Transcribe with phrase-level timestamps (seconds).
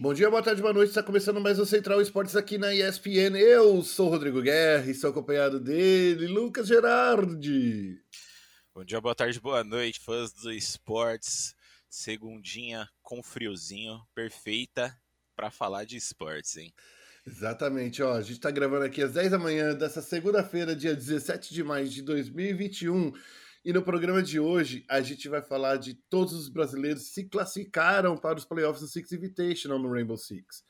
[0.00, 0.90] Bom dia, boa tarde, boa noite.
[0.90, 3.36] Está começando mais o Central Esportes aqui na ESPN.
[3.36, 8.00] Eu sou o Rodrigo Guerra e estou acompanhado dele, Lucas Gerardi.
[8.72, 11.52] Bom dia, boa tarde, boa noite, fãs do esportes.
[11.90, 14.96] Segundinha com friozinho, perfeita
[15.34, 16.72] para falar de esportes, hein?
[17.26, 18.12] Exatamente, ó.
[18.12, 21.88] A gente está gravando aqui às 10 da manhã dessa segunda-feira, dia 17 de maio
[21.88, 23.12] de 2021.
[23.64, 27.24] E no programa de hoje a gente vai falar de todos os brasileiros que se
[27.24, 30.64] classificaram para os playoffs do Six Invitational no Rainbow Six.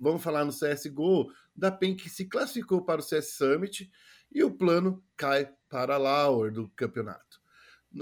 [0.00, 3.90] Vamos falar no CSGO da PEN que se classificou para o CS Summit
[4.32, 7.42] e o plano cai para a Lauer do campeonato.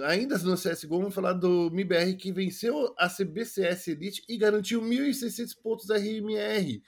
[0.04, 5.56] Ainda no CSGO, vamos falar do MIBR que venceu a CBCS Elite e garantiu 1.600
[5.62, 6.82] pontos RMR.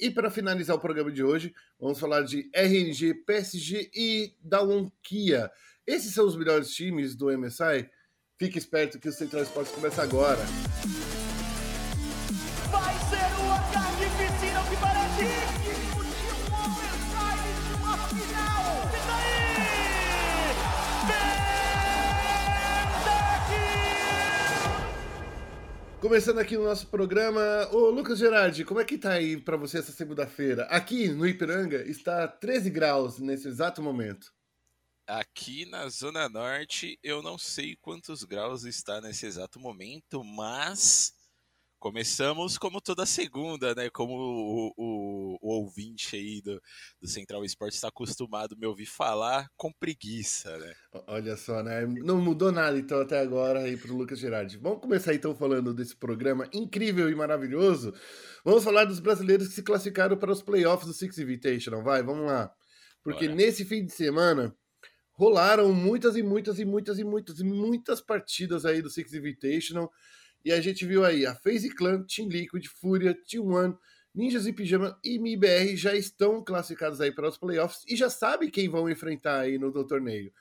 [0.00, 4.60] E para finalizar o programa de hoje, vamos falar de RNG, PSG e da
[5.02, 5.50] Kia
[5.88, 7.88] esses são os melhores times do MSI?
[8.38, 10.44] Fique esperto que o Central Esportes começa agora.
[12.70, 15.24] Vai ser uma carnificina que parece
[15.64, 18.64] digno de um overtime de uma final.
[18.92, 19.48] E daí?
[26.00, 29.78] Começando aqui no nosso programa, ô Lucas Gerardi, como é que tá aí para você
[29.78, 30.64] essa segunda-feira?
[30.64, 34.37] Aqui no Ipiranga está 13 graus nesse exato momento.
[35.08, 41.14] Aqui na Zona Norte, eu não sei quantos graus está nesse exato momento, mas
[41.78, 43.88] começamos como toda segunda, né?
[43.88, 46.60] Como o, o, o ouvinte aí do,
[47.00, 50.74] do Central Esporte está acostumado a me ouvir falar com preguiça, né?
[51.06, 51.86] Olha só, né?
[51.86, 54.58] Não mudou nada então até agora aí para o Lucas Girardi.
[54.58, 57.94] Vamos começar então falando desse programa incrível e maravilhoso.
[58.44, 61.82] Vamos falar dos brasileiros que se classificaram para os playoffs do Six Invitational.
[61.82, 62.52] Vai, vamos lá.
[63.02, 63.36] Porque Bora.
[63.36, 64.54] nesse fim de semana
[65.18, 69.92] rolaram muitas e muitas e muitas e muitas e muitas partidas aí do Six Invitational.
[70.44, 73.76] E a gente viu aí a FaZe Clan, Team Liquid, Fúria, Team One,
[74.14, 78.48] Ninjas e Pijama e MIBR já estão classificados aí para os playoffs e já sabe
[78.48, 80.32] quem vão enfrentar aí no, torneio.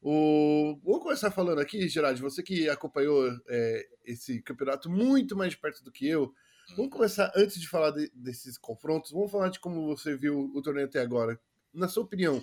[0.00, 0.78] O...
[0.84, 5.82] Vamos começar falando aqui, Gerard, você que acompanhou é, esse campeonato muito mais de perto
[5.82, 6.32] do que eu.
[6.76, 10.62] Vamos começar, antes de falar de, desses confrontos, vamos falar de como você viu o
[10.62, 11.38] torneio até agora.
[11.74, 12.40] Na sua opinião,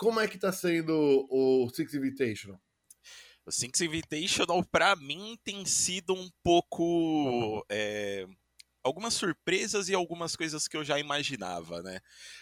[0.00, 2.58] como é que tá sendo o Six Invitational?
[3.44, 7.62] O Six Invitational, para mim, tem sido um pouco.
[7.68, 8.26] É,
[8.82, 12.00] algumas surpresas e algumas coisas que eu já imaginava, né?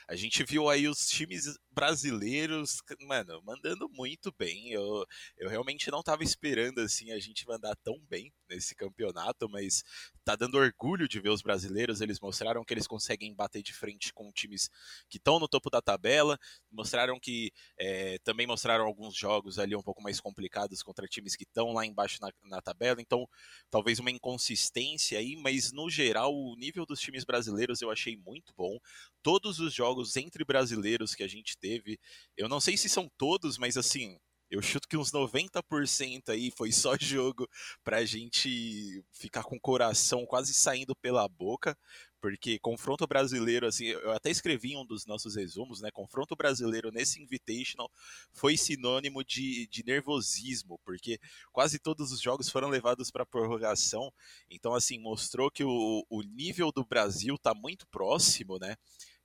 [0.09, 4.71] A gente viu aí os times brasileiros, mano, mandando muito bem.
[4.71, 5.05] Eu,
[5.37, 9.83] eu realmente não estava esperando assim a gente mandar tão bem nesse campeonato, mas
[10.25, 12.01] tá dando orgulho de ver os brasileiros.
[12.01, 14.71] Eles mostraram que eles conseguem bater de frente com times
[15.09, 16.39] que estão no topo da tabela,
[16.71, 21.45] mostraram que é, também mostraram alguns jogos ali um pouco mais complicados contra times que
[21.45, 23.01] estão lá embaixo na, na tabela.
[23.01, 23.29] Então,
[23.71, 28.53] talvez uma inconsistência aí, mas no geral o nível dos times brasileiros eu achei muito
[28.57, 28.79] bom.
[29.23, 31.99] Todos os jogos entre brasileiros que a gente teve.
[32.37, 34.19] Eu não sei se são todos, mas assim,
[34.51, 37.49] eu chuto que uns 90% aí foi só jogo
[37.85, 41.77] pra gente ficar com o coração quase saindo pela boca,
[42.21, 45.91] porque confronto brasileiro, assim, eu até escrevi em um dos nossos resumos, né?
[45.91, 47.91] Confronto brasileiro nesse Invitational
[48.33, 51.19] foi sinônimo de, de nervosismo, porque
[51.53, 54.13] quase todos os jogos foram levados para prorrogação,
[54.51, 58.77] então, assim, mostrou que o, o nível do Brasil tá muito próximo, né?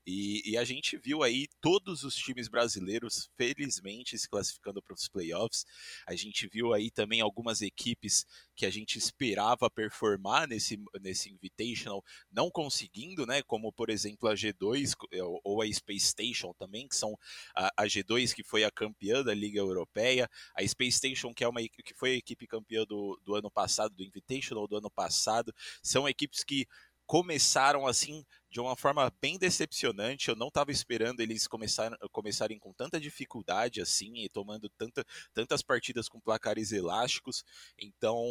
[0.06, 5.08] E, e, a gente viu aí todos os times brasileiros, felizmente, se classificando para os
[5.08, 5.66] playoffs.
[6.06, 8.25] A gente viu aí também algumas equipes
[8.56, 13.42] que a gente esperava performar nesse, nesse Invitational, não conseguindo, né?
[13.44, 17.18] Como, por exemplo, a G2 é, ou a Space Station também, que são
[17.56, 21.47] a, a G2 que foi a campeã da Liga Europeia, a Space Station que, é
[21.47, 25.53] uma, que foi a equipe campeã do, do ano passado, do Invitational do ano passado,
[25.81, 26.68] são equipes que
[27.06, 30.30] começaram assim de uma forma bem decepcionante.
[30.30, 35.62] Eu não estava esperando eles começarem, começarem com tanta dificuldade assim e tomando tanta, tantas
[35.62, 37.44] partidas com placares elásticos.
[37.78, 38.24] Então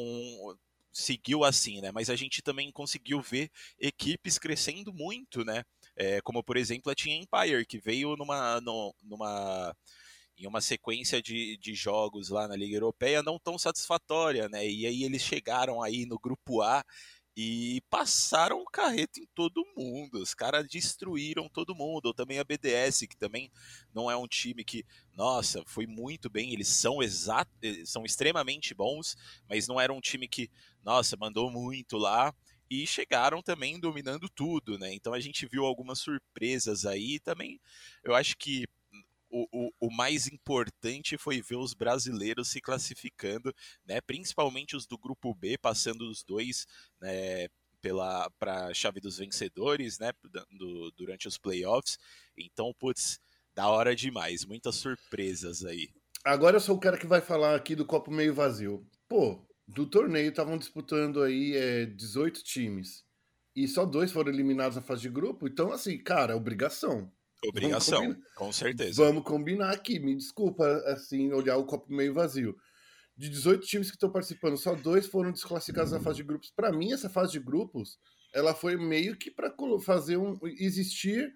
[0.92, 1.90] seguiu assim, né?
[1.90, 3.50] Mas a gente também conseguiu ver
[3.80, 5.64] equipes crescendo muito, né?
[5.96, 9.74] É, como por exemplo a Team Empire que veio numa, no, numa
[10.38, 14.66] em uma sequência de, de jogos lá na Liga Europeia não tão satisfatória, né?
[14.66, 16.84] E aí eles chegaram aí no grupo A
[17.36, 20.18] e passaram o carreto em todo mundo.
[20.18, 22.06] Os caras destruíram todo mundo.
[22.06, 23.50] Ou também a BDS, que também
[23.94, 24.84] não é um time que,
[25.14, 26.52] nossa, foi muito bem.
[26.52, 29.16] Eles são exato, eh, são extremamente bons,
[29.48, 30.50] mas não era um time que,
[30.84, 32.34] nossa, mandou muito lá.
[32.70, 34.94] E chegaram também dominando tudo, né?
[34.94, 37.60] Então a gente viu algumas surpresas aí também.
[38.02, 38.64] Eu acho que
[39.32, 43.52] o, o, o, mais importante foi ver os brasileiros se classificando,
[43.84, 44.00] né?
[44.00, 46.66] Principalmente os do grupo B, passando os dois,
[47.00, 47.48] né?
[47.82, 50.12] pela para a chave dos vencedores, né,
[50.52, 51.98] do, durante os playoffs.
[52.38, 53.18] Então, putz,
[53.54, 55.88] da hora demais, muitas surpresas aí.
[56.24, 58.86] Agora eu sou o cara que vai falar aqui do copo meio vazio.
[59.08, 63.04] Pô, do torneio estavam disputando aí é, 18 times
[63.54, 65.46] e só dois foram eliminados na fase de grupo.
[65.46, 67.12] Então, assim, cara, obrigação.
[67.44, 69.04] Obrigação, com certeza.
[69.04, 72.56] Vamos combinar aqui, me desculpa, assim, olhar o copo meio vazio.
[73.16, 76.50] De 18 times que estão participando, só dois foram desclassificados na fase de grupos.
[76.54, 77.98] Para mim, essa fase de grupos,
[78.32, 79.52] ela foi meio que para
[79.84, 81.34] fazer um existir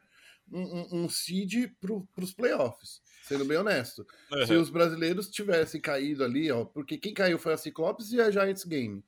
[0.51, 4.07] um, um, um seed para os playoffs, sendo bem honesto.
[4.33, 4.47] Uhum.
[4.47, 8.31] Se os brasileiros tivessem caído ali, ó, porque quem caiu foi a Cyclops e a
[8.31, 9.05] Giants Game.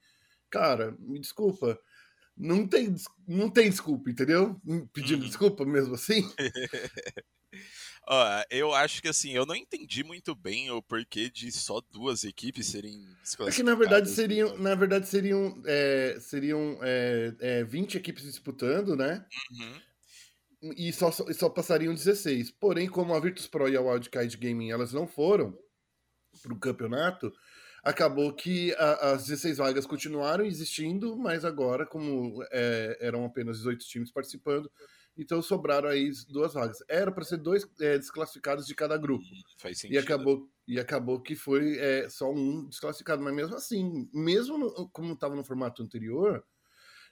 [0.50, 1.78] Cara, me desculpa,
[2.38, 2.94] não tem,
[3.26, 4.60] não tem desculpa, entendeu?
[4.92, 5.28] Pedindo uhum.
[5.28, 6.22] desculpa mesmo assim.
[8.10, 12.24] Ó, eu acho que assim, eu não entendi muito bem o porquê de só duas
[12.24, 13.06] equipes serem
[13.46, 18.96] É que na verdade seriam, na verdade seriam, é, seriam é, é, 20 equipes disputando,
[18.96, 19.26] né?
[19.50, 20.72] Uhum.
[20.76, 22.50] E só, só passariam 16.
[22.52, 25.56] Porém, como a Virtus Pro e a Wildcard Gaming elas não foram
[26.42, 27.32] para o campeonato,
[27.82, 33.84] acabou que a, as 16 vagas continuaram existindo, mas agora, como é, eram apenas 18
[33.86, 34.70] times participando,
[35.16, 36.78] então sobraram aí duas vagas.
[36.88, 39.24] Era para ser dois é, desclassificados de cada grupo.
[39.58, 39.96] Faz sentido.
[39.96, 43.20] E acabou, e acabou que foi é, só um desclassificado.
[43.20, 46.44] Mas mesmo assim, mesmo no, como estava no formato anterior,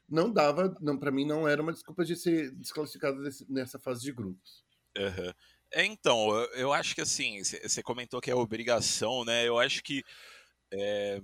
[0.09, 4.03] não dava, não para mim não era uma desculpa de ser desclassificado desse, nessa fase
[4.03, 4.65] de grupos.
[4.97, 5.33] Uhum.
[5.73, 9.49] É, então, eu, eu acho que assim, você comentou que é obrigação, né?
[9.49, 10.05] Eu acho que
[10.73, 11.21] é,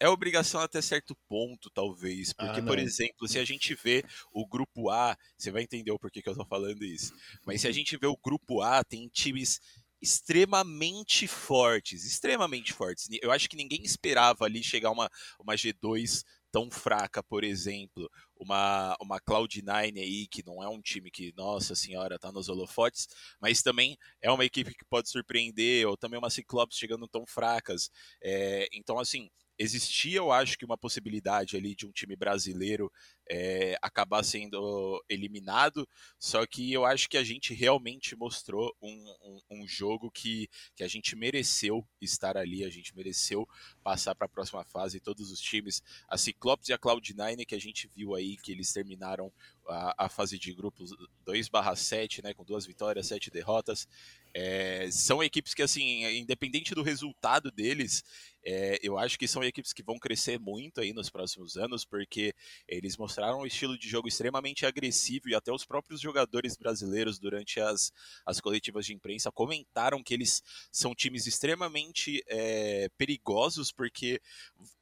[0.00, 2.32] é obrigação até certo ponto, talvez.
[2.32, 5.98] Porque, ah, por exemplo, se a gente vê o grupo A, você vai entender o
[5.98, 7.12] porquê que eu tô falando isso.
[7.46, 9.60] Mas se a gente vê o grupo A, tem times
[10.02, 13.08] extremamente fortes, extremamente fortes.
[13.22, 15.08] Eu acho que ninguém esperava ali chegar uma,
[15.38, 18.10] uma G2 tão fraca, por exemplo,
[18.42, 23.08] uma, uma Cloud9 aí, que não é um time que, nossa senhora, tá nos holofotes,
[23.40, 27.90] mas também é uma equipe que pode surpreender, ou também uma Cyclops chegando tão fracas.
[28.22, 29.28] É, então, assim,
[29.58, 32.90] existia, eu acho que uma possibilidade ali de um time brasileiro
[33.34, 35.88] é, acabar sendo eliminado,
[36.18, 40.84] só que eu acho que a gente realmente mostrou um, um, um, jogo que, que
[40.84, 43.48] a gente mereceu estar ali, a gente mereceu
[43.82, 47.58] passar para a próxima fase, todos os times, a Cyclops e a Cloud9 que a
[47.58, 49.32] gente viu aí, que eles terminaram
[49.66, 50.90] a, a fase de grupos
[51.24, 53.88] 2/7, né, com duas vitórias, sete derrotas,
[54.34, 58.02] é, são equipes que, assim, independente do resultado deles,
[58.44, 62.34] é, eu acho que são equipes que vão crescer muito aí nos próximos anos, porque
[62.66, 67.60] eles mostraram um estilo de jogo extremamente agressivo e até os próprios jogadores brasileiros, durante
[67.60, 67.92] as,
[68.26, 70.42] as coletivas de imprensa, comentaram que eles
[70.72, 74.20] são times extremamente é, perigosos, porque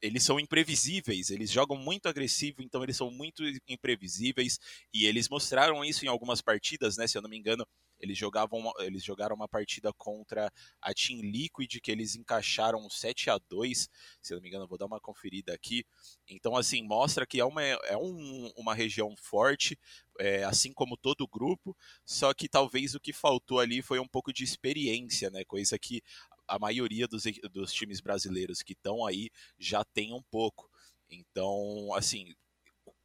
[0.01, 4.59] eles são imprevisíveis, eles jogam muito agressivo, então eles são muito imprevisíveis,
[4.93, 7.07] e eles mostraram isso em algumas partidas, né?
[7.07, 7.65] Se eu não me engano,
[8.01, 10.51] eles jogavam, eles jogaram uma partida contra
[10.81, 13.89] a Team Liquid que eles encaixaram 7 a 2,
[14.21, 15.85] se não me engano, vou dar uma conferida aqui.
[16.27, 19.77] Então assim, mostra que é uma, é um, uma região forte,
[20.19, 21.75] é, assim como todo o grupo,
[22.05, 25.45] só que talvez o que faltou ali foi um pouco de experiência, né?
[25.45, 26.01] Coisa que
[26.47, 30.69] a maioria dos, dos times brasileiros que estão aí já tem um pouco.
[31.09, 32.33] Então, assim,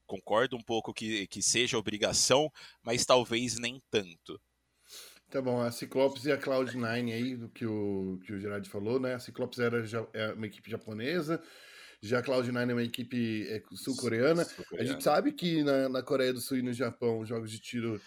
[0.07, 2.51] concordo um pouco que, que seja obrigação,
[2.83, 4.41] mas talvez nem tanto.
[5.31, 9.01] Tá bom, a Cyclops e a Cloud9 aí, do que o, que o Gerard falou,
[9.01, 9.15] né?
[9.15, 11.43] A Cyclops era é uma equipe japonesa,
[12.01, 14.45] já a Cloud9 é uma equipe é, sul-coreana.
[14.45, 17.51] Sul a gente sabe que na, na Coreia do Sul e no Japão, os jogos
[17.51, 18.01] de tiro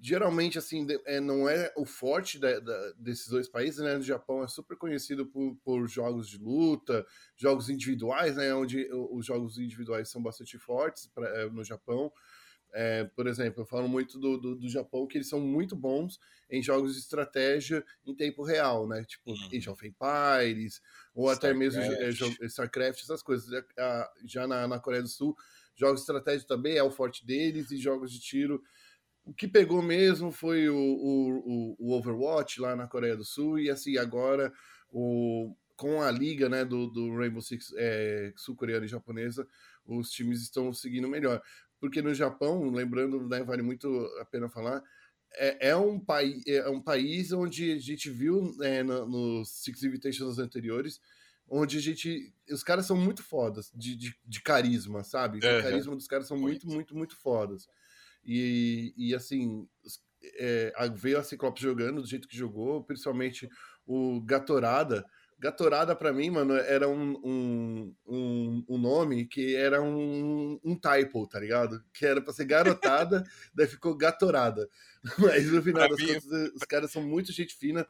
[0.00, 3.96] geralmente assim é, não é o forte da, da, desses dois países, né?
[3.96, 8.54] No Japão é super conhecido por, por jogos de luta, jogos individuais, né?
[8.54, 12.12] Onde os jogos individuais são bastante fortes pra, é, no Japão.
[12.76, 16.18] É, por exemplo, eu falo muito do, do, do, Japão que eles são muito bons
[16.50, 19.04] em jogos de estratégia em tempo real, né?
[19.04, 19.48] Tipo uhum.
[19.54, 20.82] Age of Empires,
[21.14, 21.36] ou Starcraft.
[21.38, 23.48] até mesmo é, StarCraft, essas coisas.
[24.24, 25.36] Já na, na Coreia do Sul,
[25.76, 28.60] jogos de estratégia também é o forte deles, e jogos de tiro.
[29.24, 33.70] O que pegou mesmo foi o, o, o Overwatch lá na Coreia do Sul, e
[33.70, 34.52] assim, agora
[34.90, 39.46] o, com a liga né, do, do Rainbow Six é, sul-coreana e japonesa,
[39.86, 41.42] os times estão seguindo melhor
[41.84, 43.86] porque no Japão, lembrando, né, vale muito
[44.18, 44.82] a pena falar,
[45.34, 49.82] é, é, um, pai, é um país onde a gente viu né, no, nos Six
[49.82, 50.98] Invitations anteriores,
[51.46, 52.32] onde a gente.
[52.48, 55.36] Os caras são muito fodas de, de, de carisma, sabe?
[55.36, 57.68] O carisma dos caras são muito, muito, muito, muito fodas.
[58.24, 59.68] E, e assim,
[60.38, 63.46] é, veio a Ciclope jogando do jeito que jogou, principalmente
[63.86, 65.04] o Gatorada
[65.44, 71.26] Gatorada para mim, mano, era um, um, um, um, nome que era um, um typo,
[71.26, 71.84] tá ligado?
[71.92, 73.22] Que era pra ser garotada,
[73.54, 74.66] daí ficou Gatorada.
[75.18, 76.24] Mas no final das contas,
[76.54, 77.86] os caras são muito gente fina.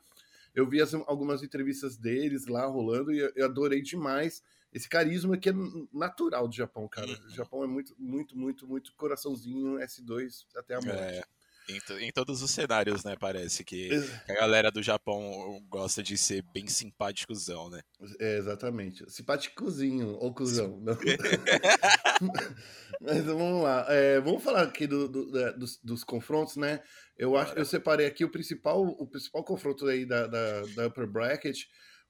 [0.53, 4.43] Eu vi as, algumas entrevistas deles lá rolando e eu adorei demais
[4.73, 5.53] esse carisma que é
[5.93, 7.07] natural do Japão, cara.
[7.07, 7.27] Uhum.
[7.27, 10.91] O Japão é muito, muito, muito, muito coraçãozinho S2 até a morte.
[10.91, 11.25] É.
[11.69, 13.17] Em, em, todos os cenários, né?
[13.19, 13.91] Parece que
[14.29, 17.81] a galera do Japão gosta de ser bem simpáticozão, né?
[18.21, 19.11] É, exatamente.
[19.11, 20.83] Simpáticozinho, ou cuzão.
[23.01, 23.87] Mas vamos lá.
[23.89, 26.83] É, vamos falar aqui do, do, dos, dos, confrontos, né?
[27.17, 31.07] Eu acho eu separei aqui o principal, o principal confronto aí da, da, da Upper
[31.07, 31.63] Bracket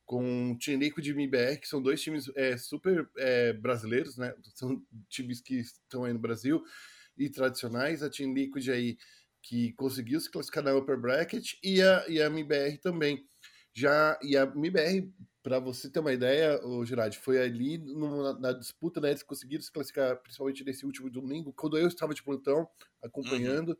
[0.04, 4.34] com o Team Liquid e MBR, que são dois times é, super é, brasileiros, né?
[4.54, 6.62] São times que estão aí no Brasil
[7.16, 8.02] e tradicionais.
[8.02, 8.96] A Team Liquid aí
[9.44, 13.24] que conseguiu se classificar na upper bracket e a, e a MBR também.
[13.74, 17.78] Já, e a MBR, para você ter uma ideia, o Girardi, foi ali
[18.40, 19.10] na disputa, né?
[19.10, 22.66] Eles conseguiram se classificar, principalmente nesse último domingo, quando eu estava de plantão
[23.02, 23.76] acompanhando, uhum.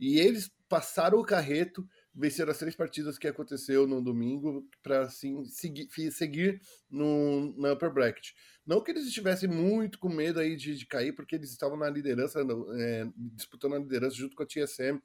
[0.00, 5.44] e eles passaram o carreto, venceram as três partidas que aconteceu no domingo, para assim,
[5.44, 8.30] seguir, seguir no, na upper bracket.
[8.66, 11.90] Não que eles estivessem muito com medo aí de, de cair, porque eles estavam na
[11.90, 15.00] liderança, é, disputando a liderança junto com a TSM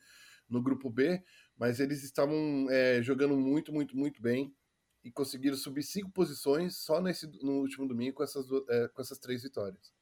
[0.49, 1.21] no grupo B,
[1.57, 4.55] mas eles estavam é, jogando muito, muito, muito bem
[5.03, 9.19] e conseguiram subir cinco posições só nesse, no último domingo com essas, é, com essas
[9.19, 9.93] três vitórias.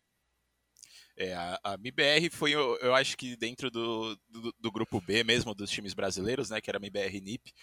[1.16, 5.24] É, a, a MBR foi, eu, eu, acho que dentro do, do, do, grupo B
[5.24, 7.54] mesmo, dos times brasileiros, né, que era a MBR e NIP,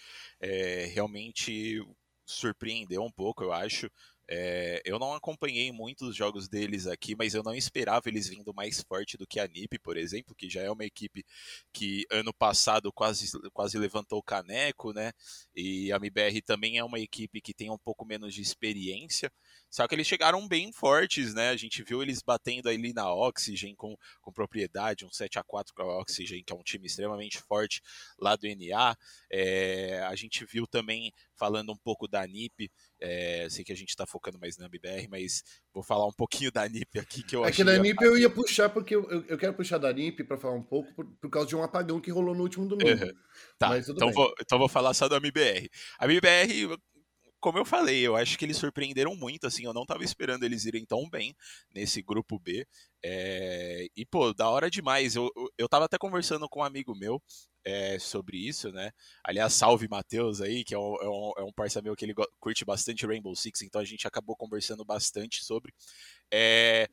[0.41, 1.81] é, realmente
[2.25, 3.89] surpreendeu um pouco, eu acho.
[4.27, 8.81] É, eu não acompanhei muitos jogos deles aqui, mas eu não esperava eles vindo mais
[8.81, 11.23] forte do que a NiP, por exemplo, que já é uma equipe
[11.71, 15.11] que ano passado quase, quase levantou o caneco, né?
[15.55, 19.31] E a MBR também é uma equipe que tem um pouco menos de experiência.
[19.75, 21.49] Só que eles chegaram bem fortes, né?
[21.49, 25.73] A gente viu eles batendo ali na Oxygen com, com propriedade, um 7 a 4
[25.73, 27.81] com a Oxygen, que é um time extremamente forte
[28.17, 28.95] lá do NA.
[29.29, 33.89] É, a gente viu também, falando um pouco da NiP, é, sei que a gente
[33.89, 37.43] está focando mais na MBR, mas vou falar um pouquinho da NiP aqui que eu
[37.43, 40.37] É que da NiP eu ia puxar, porque eu, eu quero puxar da NiP para
[40.37, 43.03] falar um pouco por, por, causa de um apagão que rolou no último domingo.
[43.03, 43.11] Uhum.
[43.59, 45.69] Tá, então vou, então vou falar só da MBR.
[45.99, 46.77] A MBR
[47.45, 50.65] como eu falei, eu acho que eles surpreenderam muito, assim, eu não estava esperando eles
[50.65, 51.35] irem tão bem
[51.71, 52.65] nesse grupo B.
[53.03, 53.85] É...
[53.95, 55.15] E, pô, da hora demais.
[55.15, 57.21] Eu, eu tava até conversando com um amigo meu
[57.65, 58.91] é, sobre isso, né?
[59.23, 62.13] Aliás, salve Matheus aí, que é um, é um, é um parceiro meu que ele
[62.39, 65.73] curte bastante Rainbow Six, então a gente acabou conversando bastante sobre.
[66.31, 66.87] É,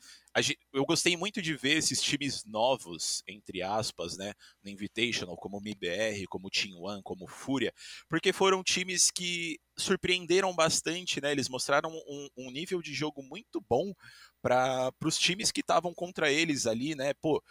[0.72, 5.60] eu gostei muito de ver esses times novos, entre aspas, né, no Invitational, como o
[5.60, 7.72] MIBR, como o Team One, como Fúria,
[8.08, 13.60] porque foram times que surpreenderam bastante, né, eles mostraram um, um nível de jogo muito
[13.68, 13.92] bom
[14.42, 17.14] para os times que estavam contra eles ali, né?
[17.14, 17.42] Pô,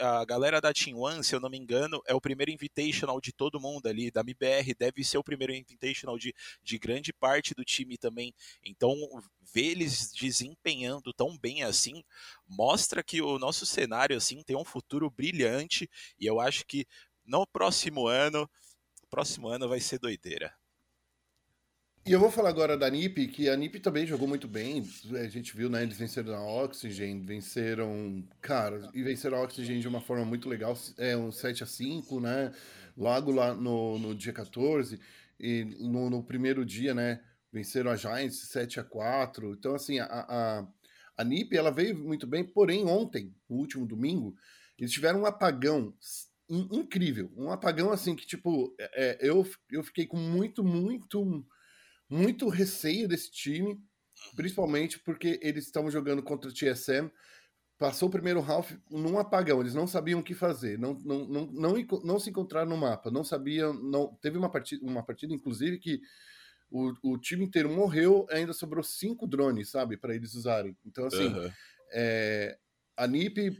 [0.00, 3.32] a galera da Team One, se eu não me engano, é o primeiro Invitational de
[3.32, 7.64] todo mundo ali, da MBR, deve ser o primeiro Invitational de, de grande parte do
[7.64, 8.32] time também.
[8.64, 8.94] Então,
[9.52, 12.02] ver eles desempenhando tão bem assim,
[12.46, 16.86] mostra que o nosso cenário assim tem um futuro brilhante e eu acho que
[17.24, 18.48] no próximo ano,
[19.10, 20.54] próximo ano vai ser doideira.
[22.06, 24.80] E eu vou falar agora da NIP, que a NIP também jogou muito bem.
[25.14, 25.82] A gente viu, né?
[25.82, 28.22] Eles venceram a Oxygen, venceram.
[28.40, 30.78] Cara, e venceram a Oxygen de uma forma muito legal.
[30.98, 32.52] É um 7 a 5 né?
[32.96, 35.00] Logo lá no, no dia 14.
[35.40, 37.20] E no, no primeiro dia, né?
[37.52, 40.66] Venceram a Giants 7 a 4 Então, assim, a, a,
[41.16, 44.36] a NIP ela veio muito bem, porém, ontem, no último domingo,
[44.78, 45.92] eles tiveram um apagão
[46.48, 47.32] incrível.
[47.36, 51.44] Um apagão assim que, tipo, é, eu, eu fiquei com muito, muito
[52.08, 53.80] muito receio desse time,
[54.34, 57.10] principalmente porque eles estavam jogando contra o TSM.
[57.78, 61.46] Passou o primeiro half num apagão, eles não sabiam o que fazer, não, não, não,
[61.46, 63.74] não, não se encontraram no mapa, não sabiam.
[63.74, 66.00] Não, teve uma partida, uma partida, inclusive, que
[66.70, 70.76] o, o time inteiro morreu, ainda sobrou cinco drones, sabe, para eles usarem.
[70.84, 71.50] Então, assim, uhum.
[71.92, 72.58] é,
[72.96, 73.58] a NiP,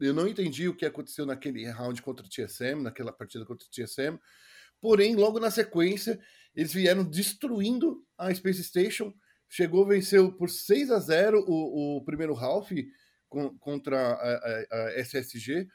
[0.00, 3.70] eu não entendi o que aconteceu naquele round contra o TSM, naquela partida contra o
[3.70, 4.18] TSM,
[4.80, 6.20] porém, logo na sequência,
[6.56, 9.12] eles vieram destruindo a Space Station.
[9.48, 12.70] Chegou, venceu por 6 a 0 o, o primeiro half
[13.28, 15.68] com, contra a, a, a SSG.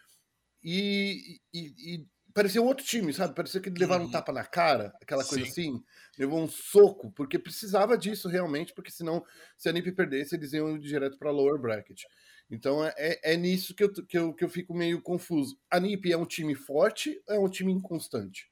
[0.63, 3.35] E, e, e, parecia um outro time, sabe?
[3.35, 4.11] Parecia que levaram um uhum.
[4.11, 5.51] tapa na cara, aquela coisa Sim.
[5.51, 5.83] assim.
[6.17, 9.23] Levou um soco, porque precisava disso realmente, porque senão,
[9.57, 12.01] se a NIP perdesse, eles iam direto para lower bracket.
[12.49, 15.57] Então é, é, é nisso que eu, que, eu, que eu fico meio confuso.
[15.69, 18.50] A NIP é um time forte ou é um time inconstante?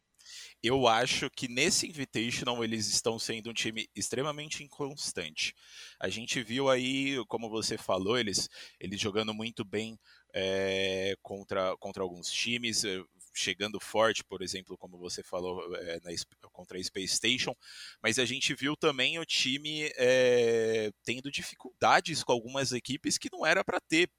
[0.62, 5.55] Eu acho que nesse Invitational eles estão sendo um time extremamente inconstante.
[6.00, 9.98] A gente viu aí, como você falou, eles, eles jogando muito bem
[10.33, 16.12] é, contra, contra alguns times, eh, chegando forte, por exemplo, como você falou, é, na,
[16.51, 17.55] contra a Space Station,
[18.01, 23.45] mas a gente viu também o time é, tendo dificuldades com algumas equipes que não
[23.45, 24.09] era para ter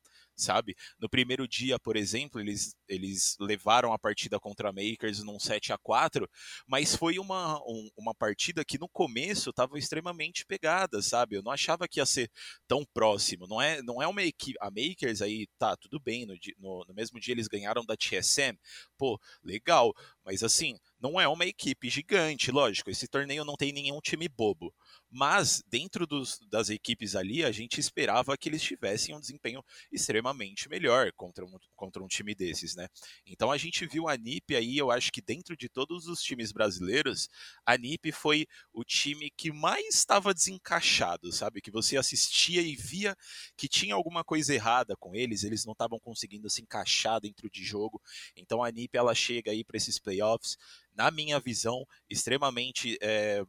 [0.40, 0.74] sabe?
[0.98, 5.72] No primeiro dia, por exemplo, eles, eles levaram a partida contra a Makers num 7
[5.72, 6.28] a 4
[6.66, 11.36] mas foi uma, um, uma partida que no começo estava extremamente pegada, sabe?
[11.36, 12.30] Eu não achava que ia ser
[12.66, 13.46] tão próximo.
[13.46, 14.58] Não é, não é uma equipe.
[14.60, 18.56] A Makers aí, tá, tudo bem, no, no, no mesmo dia eles ganharam da TSM,
[18.96, 19.92] pô, legal,
[20.24, 22.90] mas assim, não é uma equipe gigante, lógico.
[22.90, 24.72] Esse torneio não tem nenhum time bobo.
[25.10, 30.68] Mas, dentro dos, das equipes ali, a gente esperava que eles tivessem um desempenho extremamente
[30.68, 32.86] melhor contra um, contra um time desses, né?
[33.26, 36.52] Então a gente viu a NIP aí, eu acho que dentro de todos os times
[36.52, 37.28] brasileiros,
[37.66, 41.60] a NIP foi o time que mais estava desencaixado, sabe?
[41.60, 43.16] Que você assistia e via
[43.56, 47.64] que tinha alguma coisa errada com eles, eles não estavam conseguindo se encaixar dentro de
[47.64, 48.00] jogo.
[48.36, 50.56] Então a NIP ela chega aí para esses playoffs,
[50.94, 52.98] na minha visão, extremamente.
[53.00, 53.44] É,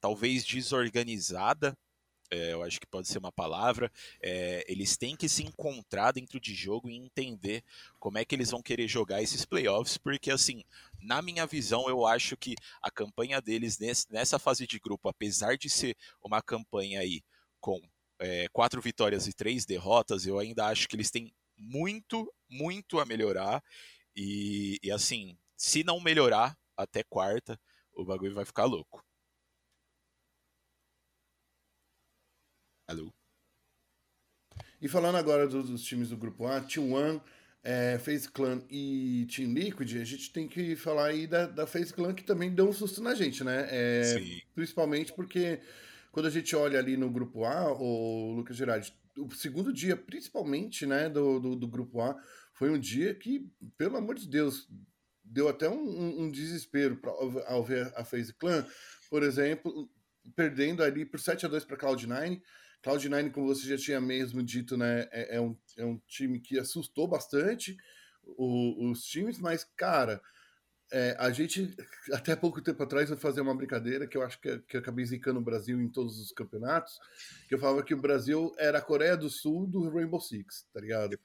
[0.00, 1.78] talvez desorganizada,
[2.32, 3.92] é, eu acho que pode ser uma palavra.
[4.20, 7.62] É, eles têm que se encontrar dentro de jogo e entender
[8.00, 10.64] como é que eles vão querer jogar esses playoffs, porque assim,
[11.00, 15.56] na minha visão, eu acho que a campanha deles nesse, nessa fase de grupo, apesar
[15.56, 17.22] de ser uma campanha aí
[17.60, 17.80] com
[18.18, 23.04] é, quatro vitórias e três derrotas, eu ainda acho que eles têm muito, muito a
[23.04, 23.62] melhorar.
[24.16, 27.58] E, e assim, se não melhorar até quarta,
[27.94, 29.04] o bagulho vai ficar louco.
[32.86, 33.12] Alô?
[34.80, 37.22] E falando agora dos, dos times do grupo A, T1,
[37.62, 41.94] é, Face Clan e Team Liquid, a gente tem que falar aí da, da Face
[41.94, 43.68] Clan que também deu um susto na gente, né?
[43.70, 44.02] É,
[44.54, 45.60] principalmente porque
[46.10, 50.84] quando a gente olha ali no grupo A, o Lucas Gerardi, o segundo dia, principalmente,
[50.84, 52.20] né, do, do, do, grupo A,
[52.54, 53.48] foi um dia que,
[53.78, 54.68] pelo amor de Deus,
[55.32, 57.10] deu até um, um, desespero pra,
[57.46, 58.66] ao ver a FaZe Clan,
[59.08, 59.90] por exemplo,
[60.36, 62.40] perdendo ali por 7 a 2 para Cloud9,
[62.84, 66.58] Cloud9, como você já tinha mesmo dito, né, é, é, um, é um time que
[66.58, 67.76] assustou bastante
[68.22, 70.20] o, os times, mas, cara,
[70.92, 71.74] é, a gente,
[72.12, 75.06] até pouco tempo atrás, eu fazer uma brincadeira que eu acho que, que eu acabei
[75.06, 77.00] zicando o Brasil em todos os campeonatos,
[77.48, 80.80] que eu falava que o Brasil era a Coreia do Sul do Rainbow Six, tá
[80.80, 81.18] ligado?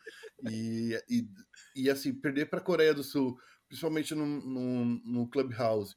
[0.50, 1.28] E, e,
[1.76, 5.96] e assim, perder para a Coreia do Sul, principalmente no, no, no Clubhouse,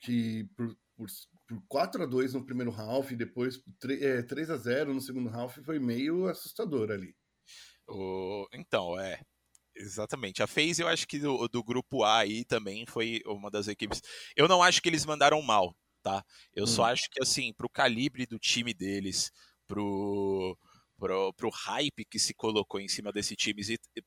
[0.00, 1.08] que por, por
[1.50, 5.00] por 4 a 2 no primeiro half e depois 3, é, 3 a 0 no
[5.00, 7.12] segundo half foi meio assustador ali.
[7.88, 8.46] O...
[8.52, 9.20] Então, é.
[9.74, 10.42] Exatamente.
[10.42, 14.00] A FaZe, eu acho que do, do grupo A aí também foi uma das equipes.
[14.36, 16.24] Eu não acho que eles mandaram mal, tá?
[16.54, 16.68] Eu hum.
[16.68, 19.32] só acho que, assim, pro calibre do time deles,
[19.66, 20.56] pro,
[20.96, 24.02] pro, pro hype que se colocou em cima desse time e,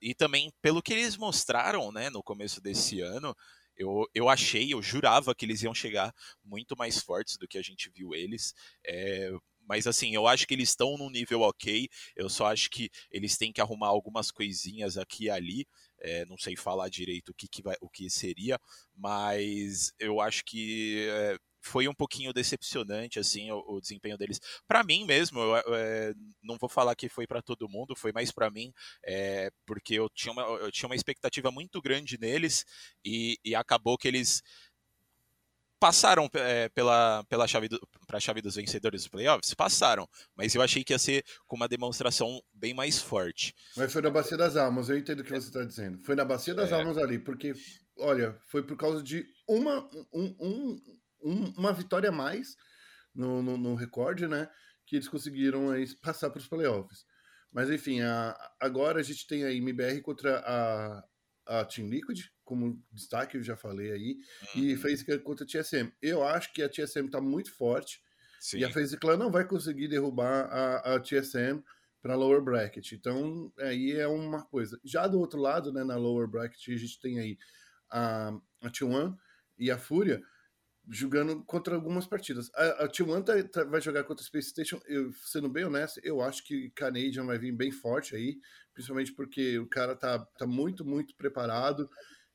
[0.00, 3.34] e também pelo que eles mostraram, né, no começo desse ano,
[3.76, 6.12] eu, eu achei, eu jurava que eles iam chegar
[6.44, 8.52] muito mais fortes do que a gente viu eles.
[8.84, 9.30] É,
[9.68, 11.88] mas assim, eu acho que eles estão num nível ok.
[12.16, 15.66] Eu só acho que eles têm que arrumar algumas coisinhas aqui e ali.
[16.00, 18.58] É, não sei falar direito o que, que vai, o que seria,
[18.96, 21.36] mas eu acho que é,
[21.68, 24.40] foi um pouquinho decepcionante assim o, o desempenho deles.
[24.66, 28.10] Para mim mesmo, eu, eu, é, não vou falar que foi para todo mundo, foi
[28.10, 28.72] mais para mim,
[29.04, 32.64] é, porque eu tinha, uma, eu tinha uma expectativa muito grande neles
[33.04, 34.42] e, e acabou que eles
[35.78, 37.68] passaram é, pela, pela chave
[38.06, 39.54] para a chave dos vencedores dos playoffs?
[39.54, 43.54] Passaram, mas eu achei que ia ser com uma demonstração bem mais forte.
[43.76, 45.98] Mas foi na Bacia das Almas, eu entendo o que você está dizendo.
[46.00, 46.74] Foi na Bacia das é.
[46.74, 47.52] Almas ali, porque,
[47.98, 50.80] olha, foi por causa de uma, um, um,
[51.22, 52.56] um, uma vitória a mais
[53.14, 54.48] no, no, no, recorde, né?
[54.86, 57.04] Que eles conseguiram aí, passar para os playoffs.
[57.52, 61.04] Mas enfim, a, agora a gente tem a MBR contra a,
[61.46, 64.16] a Team Liquid, como destaque, eu já falei aí,
[64.54, 64.62] uhum.
[64.62, 65.90] e fez contra a TSM.
[66.00, 68.00] Eu acho que a TSM está muito forte
[68.40, 68.58] Sim.
[68.58, 71.62] e a FaZe Clan não vai conseguir derrubar a, a TSM
[72.00, 72.92] para lower bracket.
[72.92, 74.78] Então, aí é uma coisa.
[74.84, 77.38] Já do outro lado, né, na lower bracket, a gente tem aí
[77.90, 78.28] a,
[78.62, 79.16] a T1
[79.58, 80.22] e a Fúria
[80.90, 82.50] jogando contra algumas partidas.
[82.54, 86.00] A, a T1 tá, tá, vai jogar contra a Space Station, eu, sendo bem honesto,
[86.02, 88.38] eu acho que Canadian vai vir bem forte aí,
[88.72, 91.88] principalmente porque o cara tá, tá muito, muito preparado.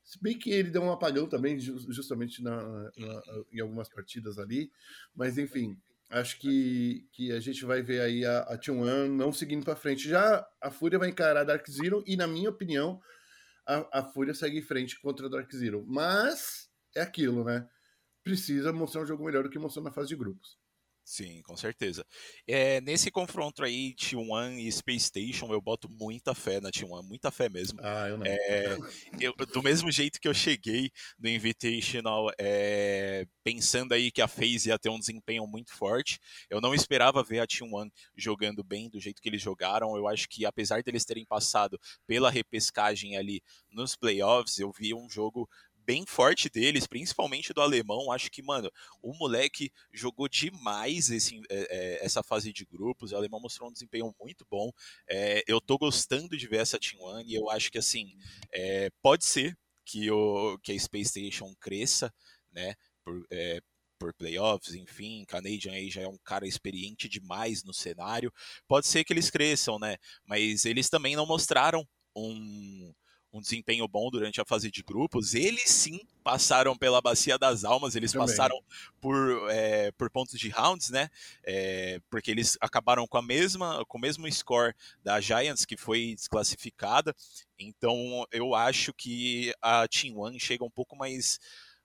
[0.04, 2.62] Se bem que ele deu um apagão também, justamente na,
[2.98, 4.70] na, em algumas partidas ali,
[5.16, 5.78] mas enfim,
[6.10, 10.08] acho que, que a gente vai ver aí a, a T1 não seguindo para frente.
[10.08, 13.00] Já a Fúria vai encarar a Dark Zero e, na minha opinião,
[13.66, 15.84] a, a Fúria segue em frente contra a Dark Zero.
[15.88, 17.68] Mas é aquilo, né?
[18.24, 20.58] Precisa mostrar um jogo melhor do que mostrou na fase de grupos.
[21.06, 22.06] Sim, com certeza.
[22.48, 27.30] É, nesse confronto aí, T1 e Space Station, eu boto muita fé na T1, muita
[27.30, 27.78] fé mesmo.
[27.84, 28.26] Ah, eu não.
[28.26, 28.78] É,
[29.20, 34.70] eu, do mesmo jeito que eu cheguei no Invitational, é, pensando aí que a FaZe
[34.70, 39.00] ia ter um desempenho muito forte, eu não esperava ver a T1 jogando bem do
[39.00, 39.98] jeito que eles jogaram.
[39.98, 45.10] Eu acho que apesar deles terem passado pela repescagem ali nos playoffs, eu vi um
[45.10, 45.50] jogo
[45.86, 48.12] bem forte deles, principalmente do alemão.
[48.12, 53.12] Acho que, mano, o moleque jogou demais esse, é, é, essa fase de grupos.
[53.12, 54.72] O alemão mostrou um desempenho muito bom.
[55.10, 58.16] É, eu tô gostando de ver essa Team One e eu acho que, assim,
[58.52, 62.14] é, pode ser que, o, que a Space Station cresça,
[62.52, 62.76] né?
[63.04, 63.60] Por, é,
[64.00, 68.34] por playoffs, enfim, Canadian aí já é um cara experiente demais no cenário.
[68.68, 69.96] Pode ser que eles cresçam, né?
[70.26, 72.94] Mas eles também não mostraram um,
[73.34, 75.34] um desempenho bom durante a fase de grupos.
[75.34, 78.28] Eles sim passaram pela bacia das almas, eles Também.
[78.28, 78.64] passaram
[79.02, 79.18] por,
[79.50, 81.10] é, por pontos de rounds, né?
[81.44, 86.14] É, porque eles acabaram com a mesma, com o mesmo score da Giants que foi
[86.14, 87.16] desclassificada.
[87.58, 91.40] Então eu acho que a Team One chega um pouco mais,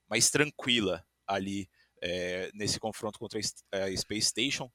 [0.08, 1.68] mais tranquila ali
[2.02, 4.70] é, nesse confronto contra a Space Station.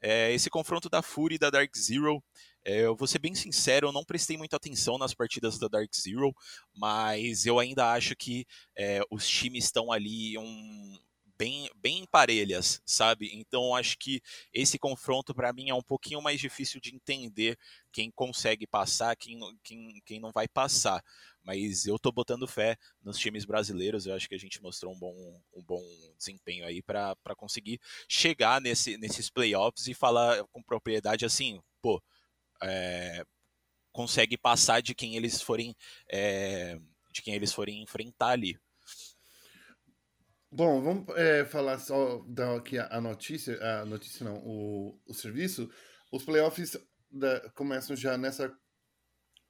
[0.00, 2.22] É, esse confronto da Fury e da Dark Zero
[2.68, 5.90] é, eu vou ser bem sincero, eu não prestei muita atenção nas partidas da Dark
[5.96, 6.34] Zero,
[6.76, 8.44] mas eu ainda acho que
[8.76, 10.98] é, os times estão ali um,
[11.38, 13.30] bem, bem parelhas, sabe?
[13.32, 14.20] Então acho que
[14.52, 17.56] esse confronto para mim é um pouquinho mais difícil de entender
[17.90, 21.02] quem consegue passar, quem, quem, quem não vai passar.
[21.42, 24.98] Mas eu tô botando fé nos times brasileiros, eu acho que a gente mostrou um
[24.98, 25.82] bom, um bom
[26.18, 32.02] desempenho aí para conseguir chegar nesse, nesses playoffs e falar com propriedade assim, pô,
[32.62, 33.24] é,
[33.92, 35.74] consegue passar de quem eles forem
[36.10, 36.78] é,
[37.12, 38.58] de quem eles forem enfrentar ali.
[40.50, 45.70] Bom, vamos é, falar só dar aqui a, notícia, a notícia não, o, o serviço.
[46.10, 46.76] Os playoffs
[47.10, 48.48] da, começam já nessa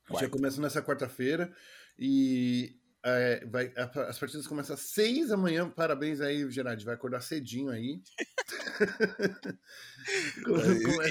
[0.08, 0.24] Quarta.
[0.26, 1.54] já começam nessa quarta-feira
[1.98, 3.72] e é, vai,
[4.08, 5.68] as partidas começam às seis da manhã.
[5.70, 6.84] Parabéns aí, Gerard.
[6.84, 8.02] Vai acordar cedinho aí.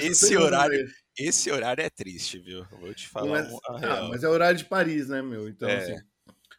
[0.02, 2.66] esse horário, esse horário é triste, viu?
[2.70, 3.42] vou te falar.
[3.42, 3.52] Mas,
[3.84, 5.48] ah, mas é horário de Paris, né, meu?
[5.48, 5.78] Então, é.
[5.78, 5.96] assim,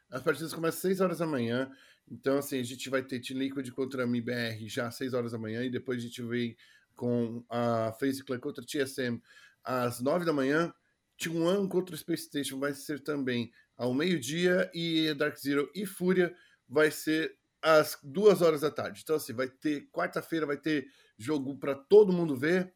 [0.10, 1.70] as partidas começam às 6 horas da manhã.
[2.12, 5.32] Então, assim, a gente vai ter Team Liquid contra a MIBR já às 6 horas
[5.32, 5.64] da manhã.
[5.64, 6.58] E depois a gente vem
[6.96, 9.22] com a FaZe contra a TSM
[9.64, 10.74] às 9 da manhã.
[11.18, 14.70] Team One contra o Space Station vai ser também ao meio-dia.
[14.76, 16.36] E Dark Zero e Fúria
[16.68, 19.02] vai ser às 2 horas da tarde.
[19.02, 20.86] Então, assim, vai ter quarta-feira, vai ter
[21.18, 22.72] jogo para todo mundo ver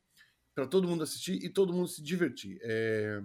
[0.55, 2.59] para todo mundo assistir e todo mundo se divertir.
[2.61, 3.21] É...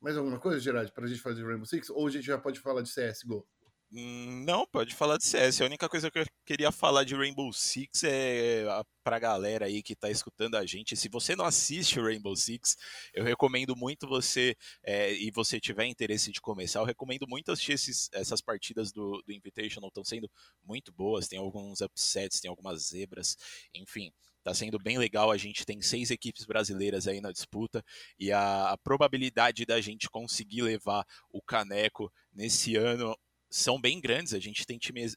[0.00, 1.90] Mais alguma coisa, Gerard, para a gente fazer Rainbow Six?
[1.90, 3.46] Ou a gente já pode falar de CSGO?
[3.90, 5.62] Não, pode falar de CS.
[5.62, 8.64] A única coisa que eu queria falar de Rainbow Six é
[9.02, 10.94] pra galera aí que tá escutando a gente.
[10.94, 12.76] Se você não assiste Rainbow Six,
[13.14, 17.72] eu recomendo muito você, é, e você tiver interesse de começar, eu recomendo muito assistir
[17.72, 19.88] esses, essas partidas do, do Invitational.
[19.88, 20.30] Estão sendo
[20.62, 23.38] muito boas, tem alguns upsets, tem algumas zebras,
[23.74, 24.12] enfim.
[24.44, 25.30] Tá sendo bem legal.
[25.30, 27.82] A gente tem seis equipes brasileiras aí na disputa
[28.18, 33.16] e a, a probabilidade da gente conseguir levar o caneco nesse ano
[33.50, 34.34] são bem grandes.
[34.34, 35.16] A gente tem times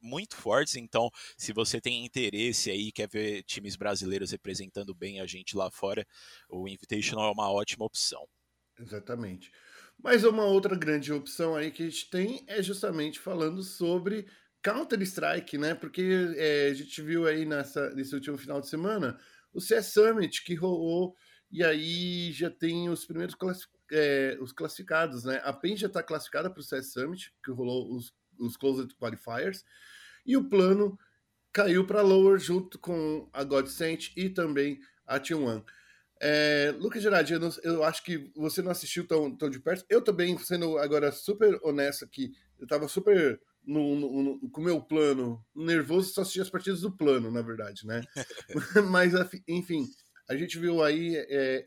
[0.00, 5.26] muito fortes, então se você tem interesse aí, quer ver times brasileiros representando bem a
[5.26, 6.06] gente lá fora,
[6.48, 8.26] o Invitational é uma ótima opção.
[8.78, 9.50] Exatamente.
[9.98, 14.26] Mas uma outra grande opção aí que a gente tem é justamente falando sobre
[14.62, 15.74] Counter-Strike, né?
[15.74, 19.18] Porque é, a gente viu aí nessa, nesse último final de semana
[19.52, 21.14] o CS Summit que rolou
[21.50, 23.36] e aí já tem os primeiros
[23.92, 25.40] é, os classificados, né?
[25.44, 29.64] A PEN já está classificada para o CS Summit, que rolou os, os Closed Qualifiers,
[30.24, 30.98] e o plano
[31.52, 35.64] caiu para Lower junto com a Godsent e também a T1.
[36.20, 39.84] É, Lucas Gerardi, eu, eu, acho que você não assistiu tão, tão de perto.
[39.88, 44.64] Eu também, sendo agora super honesto aqui, eu estava super no, no, no, com o
[44.64, 48.02] meu plano nervoso, só assisti as partidas do plano, na verdade, né?
[48.90, 49.12] Mas,
[49.46, 49.86] enfim,
[50.28, 51.66] a gente viu aí é,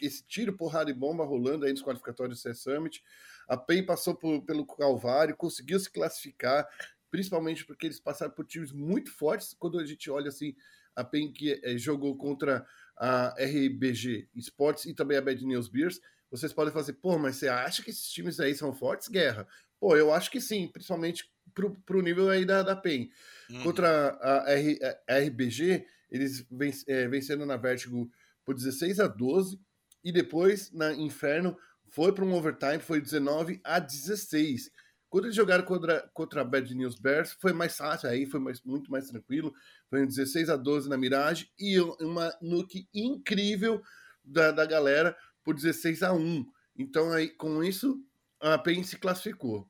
[0.00, 3.02] esse tiro, porrada e bomba rolando aí nos qualificatórios do CS Summit.
[3.48, 6.68] A PEN passou por, pelo Calvário, conseguiu se classificar,
[7.10, 9.54] principalmente porque eles passaram por times muito fortes.
[9.58, 10.54] Quando a gente olha assim,
[10.94, 12.64] a PEN que é, jogou contra
[12.96, 16.00] a RBG Sports e também a Bad News Beers,
[16.30, 19.48] vocês podem fazer, pô, mas você acha que esses times aí são fortes, Guerra?
[19.80, 23.10] Pô, eu acho que sim, principalmente pro, pro nível aí da, da PEN.
[23.50, 23.62] Uhum.
[23.64, 26.46] Contra a, R, a RBG, eles
[26.86, 28.10] é, venceram na Vertigo
[28.44, 29.60] por 16 a 12
[30.02, 31.56] e depois na Inferno
[31.90, 34.70] foi para um overtime, foi 19 a 16.
[35.08, 38.62] Quando eles jogaram contra, contra a Bad News Bears, foi mais fácil, aí foi mais,
[38.62, 39.52] muito mais tranquilo.
[39.88, 43.82] Foi um 16 a 12 na Mirage e uma nuke incrível
[44.24, 46.46] da, da galera por 16 a 1.
[46.76, 48.00] Então, aí, com isso,
[48.40, 49.68] a PEN se classificou.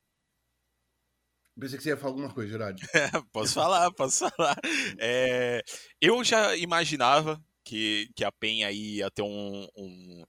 [1.61, 2.81] Pensei que você ia falar alguma coisa, Gerard.
[3.33, 4.57] posso falar, posso falar.
[4.99, 5.63] É,
[6.01, 10.25] eu já imaginava que, que a PEN ia ter um, um,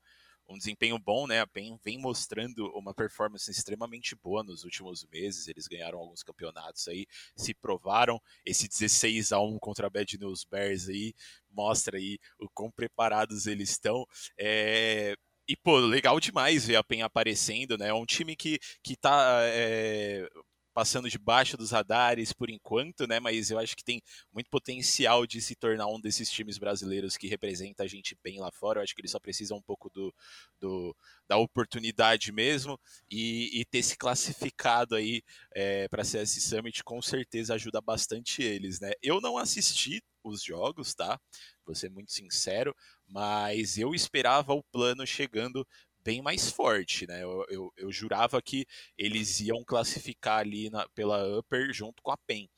[0.50, 1.39] um, desempenho bom, né?
[1.39, 5.48] A PEN vem mostrando uma performance extremamente boa nos últimos meses.
[5.48, 8.22] Eles ganharam alguns campeonatos aí, se provaram.
[8.46, 11.13] Esse 16 a 1 contra a Bad News Bears aí
[11.50, 14.06] mostra aí o quão preparados eles estão.
[14.38, 15.15] É,
[15.48, 17.88] e, pô, legal demais ver a PEN aparecendo, né?
[17.88, 20.28] É um time que, que tá é,
[20.73, 23.19] passando debaixo dos radares por enquanto, né?
[23.19, 24.01] Mas eu acho que tem
[24.34, 28.51] muito potencial de se tornar um desses times brasileiros que representa a gente bem lá
[28.51, 28.79] fora.
[28.79, 30.13] Eu acho que eles só precisam um pouco do,
[30.60, 30.95] do
[31.27, 32.77] da oportunidade mesmo
[33.10, 35.23] e, e, ter se classificado aí
[35.55, 38.91] é, para CS Summit com certeza ajuda bastante eles, né?
[39.01, 41.19] Eu não assisti os jogos, tá?
[41.65, 42.75] Vou ser muito sincero,
[43.07, 45.65] mas eu esperava o plano chegando
[46.03, 47.23] bem mais forte, né?
[47.23, 48.65] Eu, eu, eu jurava que
[48.97, 52.49] eles iam classificar ali na, pela Upper junto com a PEN,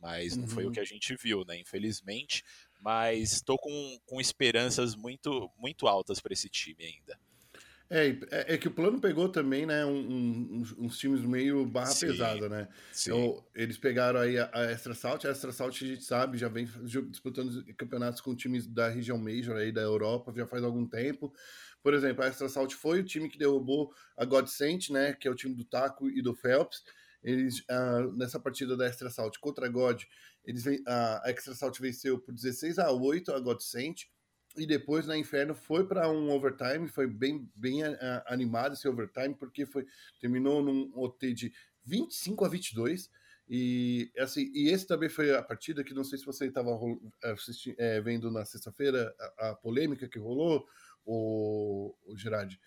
[0.00, 0.50] mas não uhum.
[0.50, 0.72] foi o uhum.
[0.72, 1.58] que a gente viu, né?
[1.58, 2.42] Infelizmente,
[2.80, 7.18] mas estou com, com esperanças muito, muito altas para esse time ainda.
[7.94, 11.90] É, é, é, que o plano pegou também, né, um, um, uns times meio barra
[11.90, 12.66] sim, pesada, né?
[13.02, 16.48] Então, eles pegaram aí a, a Extra Salt, a Extra Salt a gente sabe, já
[16.48, 16.66] vem
[17.10, 21.34] disputando campeonatos com times da região Major aí da Europa já faz algum tempo.
[21.82, 25.30] Por exemplo, a Extra Salt foi o time que derrubou a Godsent, né, que é
[25.30, 26.82] o time do Taco e do Phelps.
[27.22, 30.02] Eles, uh, nessa partida da Extra Salt contra a God,
[30.44, 34.04] eles, a Extra Salt venceu por 16 a 8 a Godsent.
[34.56, 37.80] E depois na Inferno foi para um overtime, foi bem, bem
[38.26, 39.86] animado esse overtime, porque foi
[40.20, 41.52] terminou num OT de
[41.84, 43.10] 25 a 22.
[43.48, 46.70] E, assim, e esse também foi a partida que não sei se você estava
[47.78, 50.66] é, vendo na sexta-feira a, a, polêmica que rolou,
[51.04, 52.58] o, o Gerard,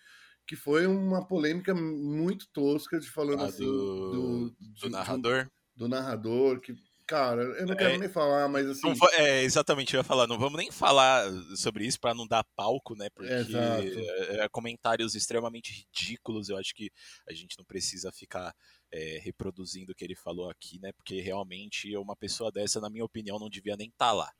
[0.46, 5.44] que foi uma polêmica muito tosca de falando ah, assim do, do, do narrador.
[5.44, 6.74] Do, do, narrador, que,
[7.06, 8.94] cara, eu não quero é, nem falar, mas assim.
[9.14, 12.94] é, exatamente, eu ia falar, não vamos nem falar sobre isso para não dar palco,
[12.94, 13.08] né?
[13.10, 16.90] Porque é, é, comentários extremamente ridículos, eu acho que
[17.28, 18.54] a gente não precisa ficar.
[18.92, 20.92] É, reproduzindo o que ele falou aqui, né?
[20.92, 24.32] Porque realmente uma pessoa dessa, na minha opinião, não devia nem estar tá lá.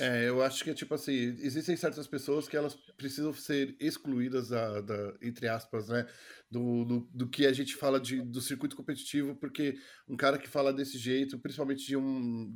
[0.00, 4.48] É, eu acho que é tipo assim, existem certas pessoas que elas precisam ser excluídas
[4.48, 6.06] da, da entre aspas, né,
[6.50, 9.76] do, do, do, que a gente fala de, do circuito competitivo, porque
[10.08, 12.54] um cara que fala desse jeito, principalmente de um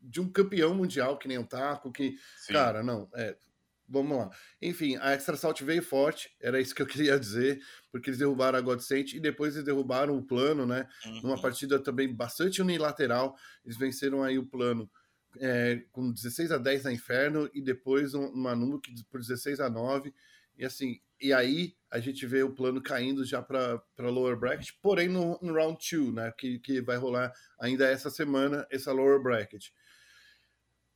[0.00, 2.52] de um campeão mundial que nem o Taco, que, Sim.
[2.52, 3.36] cara, não, é,
[3.88, 4.30] vamos lá.
[4.60, 8.58] Enfim, a Extra Salt veio forte, era isso que eu queria dizer, porque eles derrubaram
[8.58, 10.86] a Godsent e depois eles derrubaram o plano, né?
[11.06, 11.22] Uhum.
[11.22, 14.90] Numa partida também bastante unilateral, eles venceram aí o plano
[15.40, 19.68] é, com 16 a 10 na Inferno e depois um, uma Nuke por 16 a
[19.68, 20.12] 9.
[20.56, 25.08] E assim, e aí a gente vê o plano caindo já para lower bracket, porém
[25.08, 26.32] no, no round 2, né?
[26.36, 29.68] Que, que vai rolar ainda essa semana, essa lower bracket.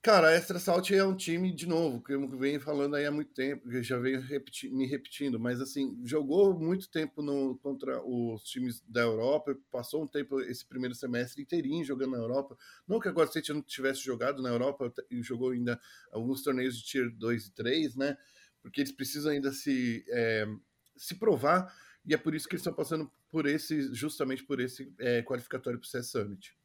[0.05, 3.11] Cara, a Extra Salt é um time, de novo, que eu venho falando aí há
[3.12, 8.03] muito tempo, que já venho repeti me repetindo, mas assim, jogou muito tempo no, contra
[8.05, 12.59] os times da Europa, passou um tempo esse primeiro semestre inteirinho jogando na Europa.
[12.85, 17.09] Não que agora State não tivesse jogado na Europa, jogou ainda alguns torneios de Tier
[17.09, 18.19] 2 e 3, né?
[18.61, 20.49] Porque eles precisam ainda se, é,
[20.97, 21.73] se provar,
[22.05, 25.79] e é por isso que eles estão passando por esse, justamente por esse é, qualificatório
[25.79, 26.57] para o CS Summit.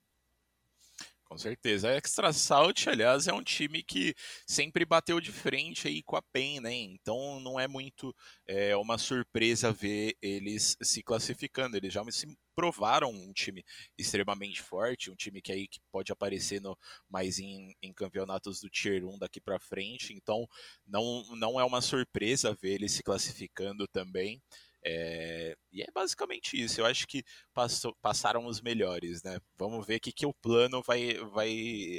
[1.29, 1.89] Com certeza.
[1.89, 4.15] A Extra Salt, aliás, é um time que
[4.47, 6.73] sempre bateu de frente aí com a PEN, né?
[6.73, 8.15] Então não é muito
[8.47, 11.75] é, uma surpresa ver eles se classificando.
[11.75, 13.61] Eles já se provaram um time
[13.97, 16.77] extremamente forte, um time que aí que pode aparecer no,
[17.09, 20.13] mais em, em campeonatos do Tier 1 daqui para frente.
[20.13, 20.47] Então
[20.85, 24.41] não, não é uma surpresa ver eles se classificando também.
[24.89, 26.79] É, e é basicamente isso.
[26.79, 27.21] Eu acho que
[27.53, 29.37] passou, passaram os melhores, né?
[29.57, 31.51] Vamos ver o que, que o plano vai, vai,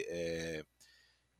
[0.08, 0.64] é,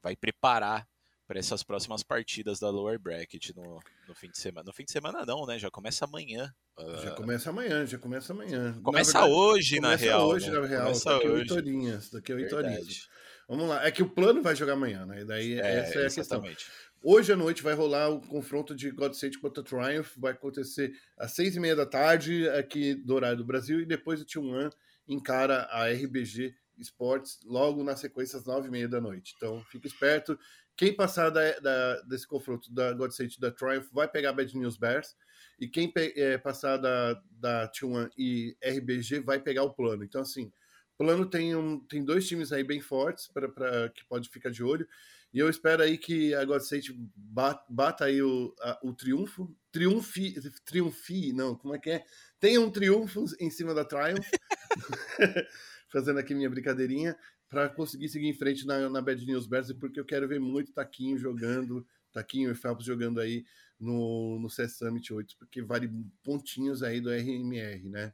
[0.02, 0.86] vai preparar
[1.26, 4.64] para essas próximas partidas da lower bracket no, no fim de semana.
[4.66, 5.58] No fim de semana não, né?
[5.58, 6.54] Já começa amanhã.
[7.02, 8.80] Já começa amanhã, já começa amanhã.
[8.82, 10.28] Começa na verdade, hoje, começa na real.
[10.28, 10.60] hoje, né?
[10.60, 10.82] na real.
[10.82, 11.40] Começa daqui hoje.
[11.40, 12.10] 8 horinhas.
[12.10, 13.08] Daqui a 8 horinhas.
[13.48, 13.86] Vamos lá.
[13.86, 15.22] É que o plano vai jogar amanhã, né?
[15.22, 16.56] E daí é, essa é a exatamente.
[16.56, 16.87] questão.
[17.00, 20.16] Hoje à noite vai rolar o confronto de God contra Triumph.
[20.16, 23.80] Vai acontecer às seis e meia da tarde aqui do horário do Brasil.
[23.80, 24.72] E depois o T1
[25.06, 29.34] encara a RBG Sports logo na sequência às nove e meia da noite.
[29.36, 30.36] Então, fica esperto.
[30.76, 34.76] Quem passar da, da, desse confronto da God State da Triumph vai pegar Bad News
[34.76, 35.16] Bears.
[35.60, 40.02] E quem é, passar da, da T1 e RBG vai pegar o plano.
[40.02, 40.52] Então, assim,
[40.96, 44.86] plano tem, um, tem dois times aí bem fortes para que pode ficar de olho.
[45.32, 49.54] E eu espero aí que a God State bata, bata aí o, a, o triunfo.
[49.70, 52.04] Triunfi, triunfi, não, como é que é?
[52.40, 54.26] Tenha um triunfo em cima da Triumph.
[55.92, 57.16] Fazendo aqui minha brincadeirinha
[57.48, 60.72] para conseguir seguir em frente na, na Bad News Bears, porque eu quero ver muito
[60.72, 63.44] Taquinho jogando, Taquinho e Phelps jogando aí
[63.78, 65.90] no, no CS Summit 8, porque vale
[66.22, 68.12] pontinhos aí do RMR, né?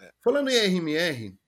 [0.00, 0.12] É.
[0.22, 1.38] Falando em RMR,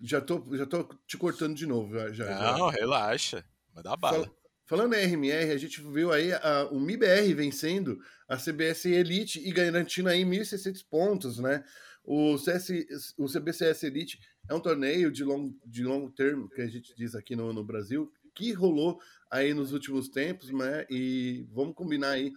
[0.00, 1.96] já tô, já tô te cortando de novo.
[2.12, 2.78] Já, Não, já.
[2.78, 3.44] relaxa.
[3.72, 4.24] Vai dar bala.
[4.24, 9.40] Fal, falando em RMR, a gente viu aí a, o MIBR vencendo a CBS Elite
[9.46, 11.64] e garantindo aí 1.600 pontos, né?
[12.02, 16.66] O, CS, o CBCS Elite é um torneio de long, de long term, que a
[16.66, 19.00] gente diz aqui no, no Brasil, que rolou
[19.30, 20.84] aí nos últimos tempos, né?
[20.90, 22.32] E vamos combinar aí.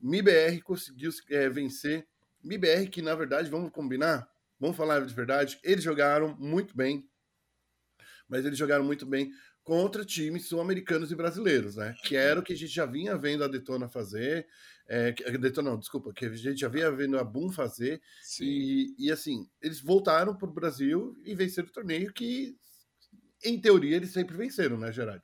[0.00, 2.06] MIBR conseguiu é, vencer.
[2.42, 7.08] MIBR, que na verdade, vamos combinar, vamos falar de verdade, eles jogaram muito bem,
[8.28, 9.30] mas eles jogaram muito bem
[9.64, 11.94] contra times sul-americanos e brasileiros, né?
[12.04, 14.46] Que era o que a gente já vinha vendo a Detona fazer.
[14.88, 18.00] É, Detona, não, desculpa, que a gente já vinha vendo a Boom fazer.
[18.40, 22.56] E, e, assim, eles voltaram para o Brasil e venceram o torneio que,
[23.44, 25.22] em teoria, eles sempre venceram, né, Gerard?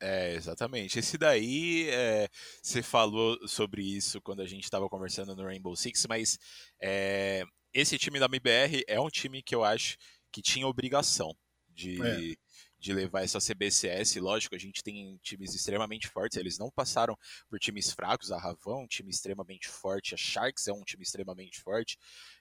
[0.00, 0.98] É, exatamente.
[0.98, 2.28] Esse daí, é,
[2.62, 6.38] você falou sobre isso quando a gente estava conversando no Rainbow Six, mas
[6.80, 9.96] é, esse time da MBR é um time que eu acho
[10.30, 11.34] que tinha obrigação
[11.68, 12.36] de, é
[12.84, 14.16] de levar essa CBCS.
[14.16, 17.16] Lógico, a gente tem times extremamente fortes, eles não passaram
[17.48, 18.30] por times fracos.
[18.30, 21.98] A Ravão é um time extremamente forte, a Sharks é um time extremamente forte.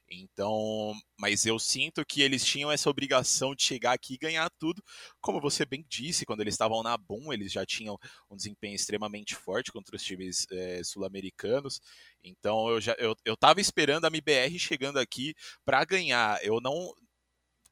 [0.10, 4.84] Então, mas eu sinto que eles tinham essa obrigação de chegar aqui e ganhar tudo.
[5.22, 7.98] Como você bem disse, quando eles estavam na Boom, eles já tinham
[8.30, 11.80] um desempenho extremamente forte contra os times é, sul-americanos.
[12.22, 16.38] Então, eu já eu, eu tava esperando a MBR chegando aqui para ganhar.
[16.44, 16.94] Eu não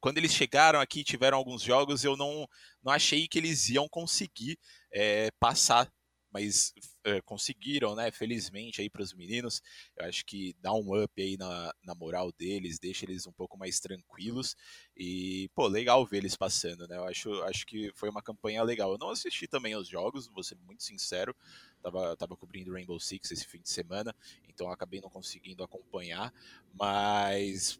[0.01, 2.47] quando eles chegaram aqui tiveram alguns jogos, eu não,
[2.83, 4.57] não achei que eles iam conseguir
[4.91, 5.89] é, passar,
[6.33, 8.09] mas é, conseguiram, né?
[8.09, 9.61] Felizmente aí para os meninos,
[9.97, 13.57] eu acho que dá um up aí na, na moral deles, deixa eles um pouco
[13.57, 14.55] mais tranquilos
[14.97, 16.97] e pô, legal ver eles passando, né?
[16.97, 18.91] Eu acho, acho que foi uma campanha legal.
[18.91, 21.35] Eu não assisti também aos jogos, vou ser muito sincero,
[21.81, 24.15] tava, tava cobrindo Rainbow Six esse fim de semana,
[24.47, 26.33] então acabei não conseguindo acompanhar,
[26.73, 27.79] mas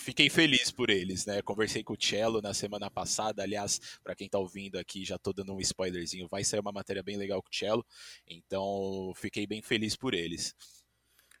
[0.00, 1.42] fiquei feliz por eles, né?
[1.42, 5.32] Conversei com o Cello na semana passada, aliás, para quem tá ouvindo aqui, já tô
[5.32, 7.86] dando um spoilerzinho, vai sair uma matéria bem legal com o Cello,
[8.26, 10.54] então fiquei bem feliz por eles.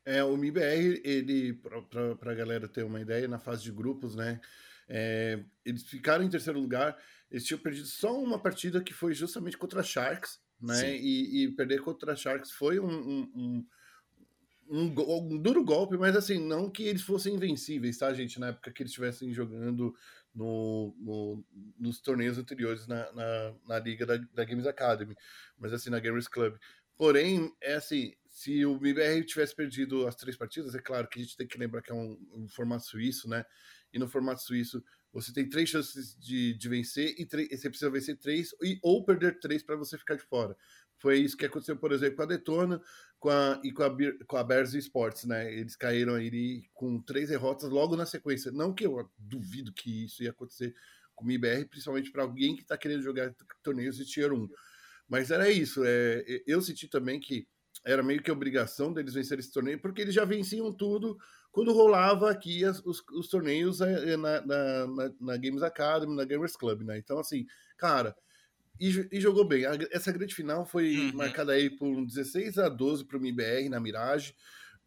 [0.04, 4.40] É, o MIBR, ele, pra, pra galera ter uma ideia, na fase de grupos, né?
[4.88, 6.96] É, eles ficaram em terceiro lugar,
[7.30, 10.96] eles tinham perdido só uma partida que foi justamente contra a Sharks, né?
[10.96, 13.66] E, e, perder contra a Sharks foi um, um, um
[14.70, 18.38] um, um, duro golpe, mas assim, não que eles fossem invencíveis, tá, gente?
[18.38, 19.92] Na época que eles estivessem jogando
[20.32, 21.44] no, no,
[21.76, 25.16] nos torneios anteriores na, na, na liga da, da, Games Academy,
[25.58, 26.56] mas assim, na Gamers Club.
[26.96, 31.22] Porém, é assim, se o MBR tivesse perdido as três partidas, é claro que a
[31.22, 33.44] gente tem que lembrar que é um, um formato suíço, né?
[33.92, 38.16] E no formato suíço, você tem três chances de, de vencer e você precisa vencer
[38.18, 40.56] três e, ou perder três para você ficar de fora.
[41.00, 42.80] Foi isso que aconteceu, por exemplo, com a Detona
[43.20, 43.90] com a, e com a,
[44.26, 45.52] com a Bears Sports, né?
[45.52, 48.50] Eles caíram aí com três derrotas logo na sequência.
[48.50, 50.74] Não que eu duvido que isso ia acontecer
[51.14, 54.48] com o IBR, principalmente para alguém que está querendo jogar torneios de Tier 1.
[55.06, 55.82] Mas era isso.
[55.84, 57.46] É, eu senti também que
[57.84, 61.18] era meio que obrigação deles vencer esse torneio, porque eles já venciam tudo
[61.52, 66.24] quando rolava aqui as, os, os, torneios é, na, na, na, na Games Academy, na
[66.24, 66.96] Gamers Club, né?
[66.98, 68.16] Então, assim, cara
[68.80, 69.64] e, e, jogou bem.
[69.90, 71.12] Essa grande final foi uhum.
[71.14, 74.34] marcada aí por um 16 a 12 para o MBR na Mirage.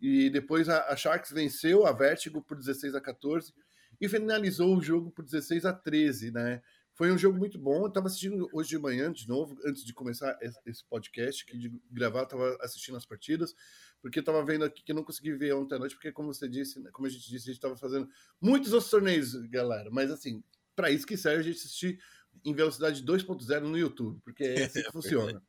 [0.01, 3.53] E depois a, a, Sharks venceu a Vertigo por 16 a 14
[4.01, 6.61] e finalizou o jogo por 16 a 13, né?
[6.95, 7.83] Foi um jogo muito bom.
[7.83, 11.71] Eu estava assistindo hoje de manhã, de novo, antes de começar esse podcast, que de
[11.89, 13.55] gravar, estava assistindo as partidas,
[14.01, 16.33] porque eu estava vendo aqui que eu não consegui ver ontem à noite, porque, como
[16.33, 18.07] você disse, né, como a gente disse, a gente estava fazendo
[18.39, 19.89] muitos outros torneios, galera.
[19.91, 20.43] Mas, assim,
[20.75, 21.99] para isso que serve a gente assistir
[22.43, 25.41] em velocidade 2.0 no YouTube, porque é assim que funciona.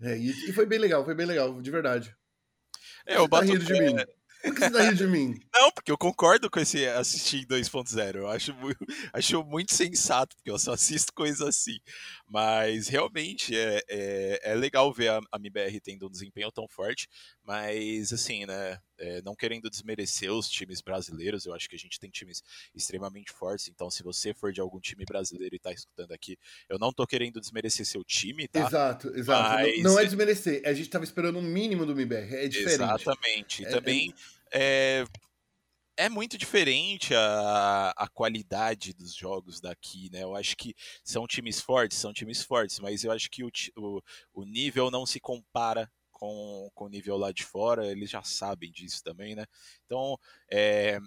[0.00, 2.14] É, e, e, foi bem legal, foi bem legal, de verdade.
[3.06, 3.96] É, Você o tá Batucada, de mim.
[4.42, 5.34] Por que você tá rindo de mim?
[5.52, 8.16] Não, porque eu concordo com esse assistir 2.0.
[8.16, 11.78] Eu acho muito, acho muito sensato, porque eu só assisto coisas assim.
[12.26, 17.08] Mas realmente é, é, é legal ver a, a MBR tendo um desempenho tão forte.
[17.42, 18.78] Mas assim, né?
[18.98, 22.42] É, não querendo desmerecer os times brasileiros, eu acho que a gente tem times
[22.74, 23.68] extremamente fortes.
[23.68, 26.36] Então, se você for de algum time brasileiro e tá escutando aqui,
[26.68, 28.66] eu não tô querendo desmerecer seu time, tá?
[28.66, 29.54] Exato, exato.
[29.54, 29.82] Mas...
[29.82, 32.82] Não, não, é desmerecer, a gente tava esperando um mínimo do MBR, é diferente.
[32.82, 33.62] Exatamente.
[33.62, 34.14] E é, também.
[34.52, 35.04] É...
[35.96, 40.22] é muito diferente a, a qualidade dos jogos daqui, né?
[40.22, 40.74] Eu acho que
[41.04, 44.02] são times fortes, são times fortes, mas eu acho que o, o,
[44.34, 48.70] o nível não se compara com, com o nível lá de fora, eles já sabem
[48.70, 49.46] disso também, né?
[49.86, 50.18] Então,
[50.50, 50.98] é,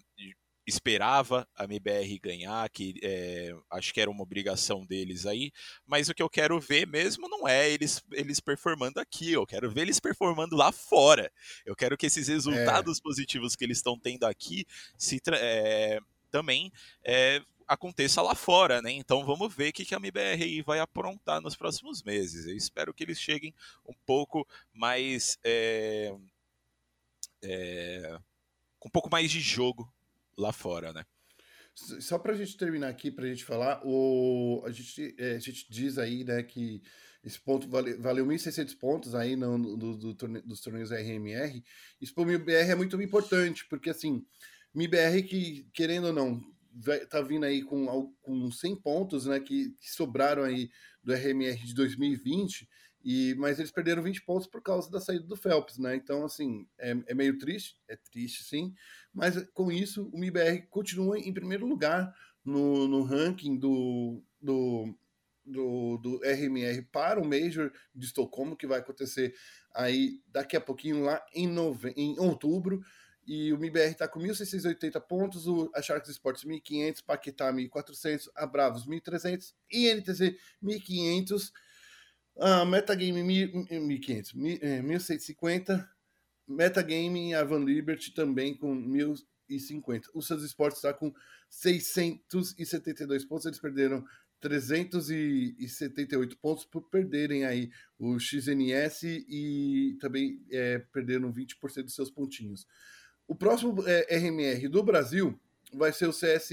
[0.66, 5.52] esperava a MBR ganhar, que é, acho que era uma obrigação deles aí,
[5.86, 9.70] mas o que eu quero ver mesmo não é eles, eles performando aqui, eu quero
[9.70, 11.32] ver eles performando lá fora.
[11.66, 13.02] Eu quero que esses resultados é.
[13.02, 14.66] positivos que eles estão tendo aqui
[14.98, 16.00] se é,
[16.32, 16.72] também
[17.04, 17.42] é,
[17.72, 18.92] aconteça lá fora, né?
[18.92, 22.46] Então vamos ver o que a MBR vai aprontar nos próximos meses.
[22.46, 23.54] Eu espero que eles cheguem
[23.88, 25.40] um pouco mais.
[25.44, 26.14] É,
[27.42, 28.20] é,
[28.78, 29.92] com um pouco mais de jogo
[30.38, 31.06] lá fora, né?
[31.74, 35.40] Só para a gente terminar aqui, para a gente falar, o, a, gente, é, a
[35.40, 36.82] gente diz aí né, que
[37.24, 41.64] esse ponto vale, valeu 1.600 pontos aí no, do, do dos torneios RMR.
[42.02, 44.26] Isso para o MBR é muito importante, porque assim,
[44.76, 46.44] MBR que, querendo ou não,
[47.10, 50.70] tá vindo aí com, com 100 pontos, né, que, que sobraram aí
[51.04, 52.68] do RMR de 2020,
[53.04, 55.96] e, mas eles perderam 20 pontos por causa da saída do Phelps, né?
[55.96, 58.74] Então, assim, é, é meio triste, é triste sim,
[59.12, 62.14] mas com isso o MIBR continua em primeiro lugar
[62.46, 64.96] no, no ranking do, do,
[65.44, 69.34] do, do RMR para o Major de Estocolmo, que vai acontecer
[69.74, 71.94] aí daqui a pouquinho, lá em, nove...
[71.96, 72.82] em outubro.
[73.34, 78.46] E o MIBR está com 1.680 pontos, o, a Sharks Sports 1.500, Paquetá 1.400, a
[78.46, 81.50] Bravos 1.300 e NTZ 1.500.
[82.38, 85.88] A Metagame 1.500, 1.150.
[86.46, 90.08] Metagame e a Van Liberty também com 1.050.
[90.14, 91.14] O Santos Esportes está com
[91.50, 94.04] 672 pontos, eles perderam
[94.42, 102.68] 378 pontos por perderem aí o XNS e também é, perderam 20% dos seus pontinhos.
[103.32, 105.40] O próximo é, RMR do Brasil
[105.74, 106.50] vai ser o CS,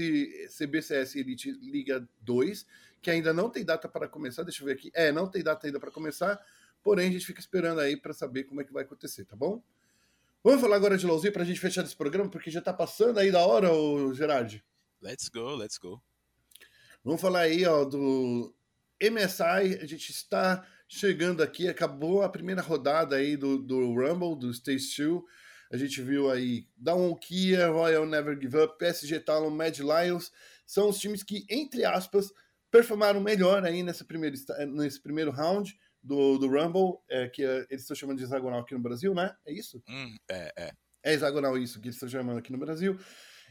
[0.47, 2.65] CBCS Elite Liga 2,
[3.01, 4.43] que ainda não tem data para começar.
[4.43, 4.89] Deixa eu ver aqui.
[4.93, 6.39] É, não tem data ainda para começar,
[6.81, 9.61] porém a gente fica esperando aí para saber como é que vai acontecer, tá bom?
[10.41, 13.19] Vamos falar agora de LoLzinho para a gente fechar esse programa, porque já está passando
[13.19, 14.63] aí da hora, o Gerard.
[15.01, 16.01] Let's go, let's go.
[17.03, 18.55] Vamos falar aí, ó, do
[19.03, 19.79] MSI.
[19.81, 24.95] A gente está chegando aqui, acabou a primeira rodada aí do, do Rumble, do Stage
[24.97, 25.23] 2.
[25.71, 30.31] A gente viu aí Down Kia, Royal Never Give Up, PSG Talon, Mad Lions.
[30.65, 32.31] São os times que, entre aspas,
[32.71, 34.35] performaram melhor aí nessa primeira,
[34.67, 38.73] nesse primeiro round do, do Rumble, é, que é, eles estão chamando de hexagonal aqui
[38.73, 39.35] no Brasil, né?
[39.45, 39.81] É isso?
[39.87, 40.71] Hum, é, é.
[41.03, 42.97] É hexagonal isso que eles estão chamando aqui no Brasil.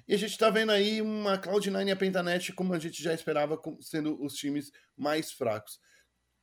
[0.07, 3.13] E a gente está vendo aí uma Cloud9 e a Pentanet, como a gente já
[3.13, 5.81] esperava, sendo os times mais fracos.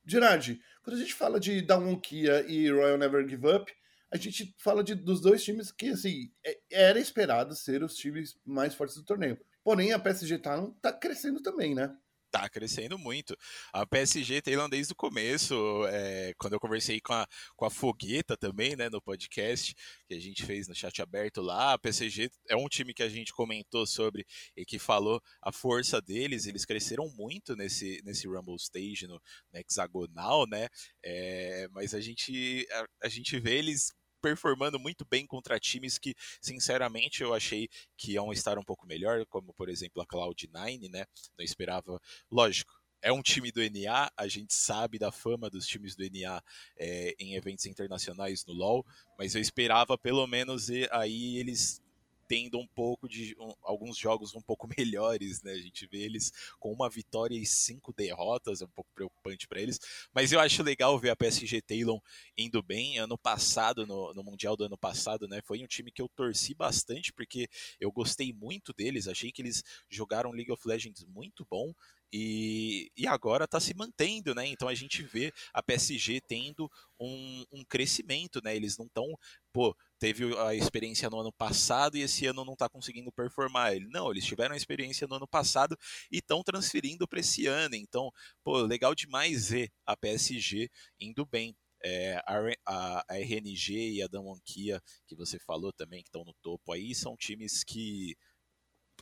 [0.04, 3.72] Gerard, quando a gente fala de Down Kia e Royal Never Give Up,
[4.12, 8.38] a gente fala de, dos dois times que, assim, é, era esperado ser os times
[8.44, 9.38] mais fortes do torneio.
[9.64, 11.94] Porém, a PSG tá, tá crescendo também, né?
[12.30, 13.36] Tá crescendo muito.
[13.72, 15.54] A PSG Taylor desde o começo,
[15.88, 19.74] é, quando eu conversei com a, com a Fogueta também, né, no podcast
[20.06, 23.08] que a gente fez no chat aberto lá, a PSG é um time que a
[23.08, 24.24] gente comentou sobre
[24.56, 29.20] e que falou a força deles, eles cresceram muito nesse, nesse Rumble Stage, no,
[29.52, 30.68] no hexagonal, né,
[31.04, 33.92] é, mas a gente, a, a gente vê eles
[34.26, 39.24] performando muito bem contra times que, sinceramente, eu achei que iam estar um pouco melhor,
[39.26, 41.06] como por exemplo a Cloud9, né?
[41.38, 42.74] Não esperava, lógico.
[43.00, 46.42] É um time do NA, a gente sabe da fama dos times do NA
[46.76, 48.84] é, em eventos internacionais no LoL,
[49.16, 51.80] mas eu esperava pelo menos aí eles
[52.28, 55.52] tendo um pouco de um, alguns jogos um pouco melhores, né?
[55.52, 59.60] A gente vê eles com uma vitória e cinco derrotas, é um pouco preocupante para
[59.60, 59.78] eles.
[60.14, 62.00] Mas eu acho legal ver a PSG Talon
[62.36, 62.98] indo bem.
[62.98, 65.40] Ano passado, no, no Mundial do ano passado, né?
[65.44, 67.48] Foi um time que eu torci bastante, porque
[67.80, 71.72] eu gostei muito deles, achei que eles jogaram League of Legends muito bom.
[72.12, 74.46] E, e agora está se mantendo, né?
[74.46, 78.54] Então a gente vê a PSG tendo um, um crescimento, né?
[78.54, 79.18] Eles não estão,
[79.52, 83.74] pô, teve a experiência no ano passado e esse ano não está conseguindo performar.
[83.74, 85.76] Ele, não, eles tiveram a experiência no ano passado
[86.10, 87.74] e estão transferindo para esse ano.
[87.74, 88.10] Então,
[88.44, 90.70] pô, legal demais ver a PSG
[91.00, 91.56] indo bem.
[91.84, 96.72] É, a, a, RNG e a Damonkia, que você falou também, que estão no topo
[96.72, 98.16] aí, são times que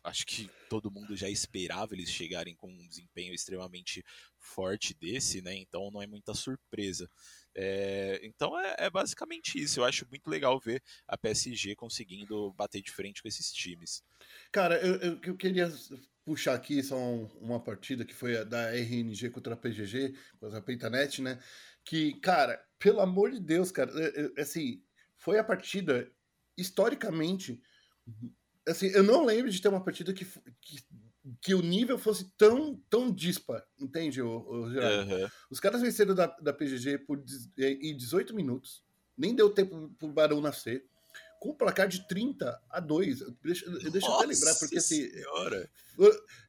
[0.04, 4.04] acho que todo mundo já esperava eles chegarem com um desempenho extremamente
[4.38, 5.56] forte desse, né?
[5.56, 7.08] Então não é muita surpresa.
[7.56, 9.80] É, então é, é, basicamente isso.
[9.80, 14.02] Eu acho muito legal ver a PSG conseguindo bater de frente com esses times.
[14.52, 15.72] Cara, eu, eu, eu queria
[16.24, 20.58] puxar aqui só um, uma partida que foi a da RNG contra a PGG, contra
[20.58, 21.42] a Pentanet, né?
[21.84, 23.92] Que, cara, pelo amor de Deus, cara,
[24.38, 24.82] assim,
[25.16, 26.10] foi a partida
[26.56, 27.60] historicamente.
[28.66, 30.24] Assim, eu não lembro de ter uma partida que,
[30.60, 30.82] que,
[31.40, 35.28] que o nível fosse tão, tão dispar, entende, o, o uhum.
[35.50, 37.22] Os caras venceram da, da PGG por
[37.58, 38.82] em 18 minutos,
[39.16, 40.84] nem deu tempo pro Barão nascer
[41.44, 43.18] com um placar de 30 a 2.
[43.42, 45.10] Deixa, deixa eu até lembrar, porque assim.
[45.10, 45.70] Senhora.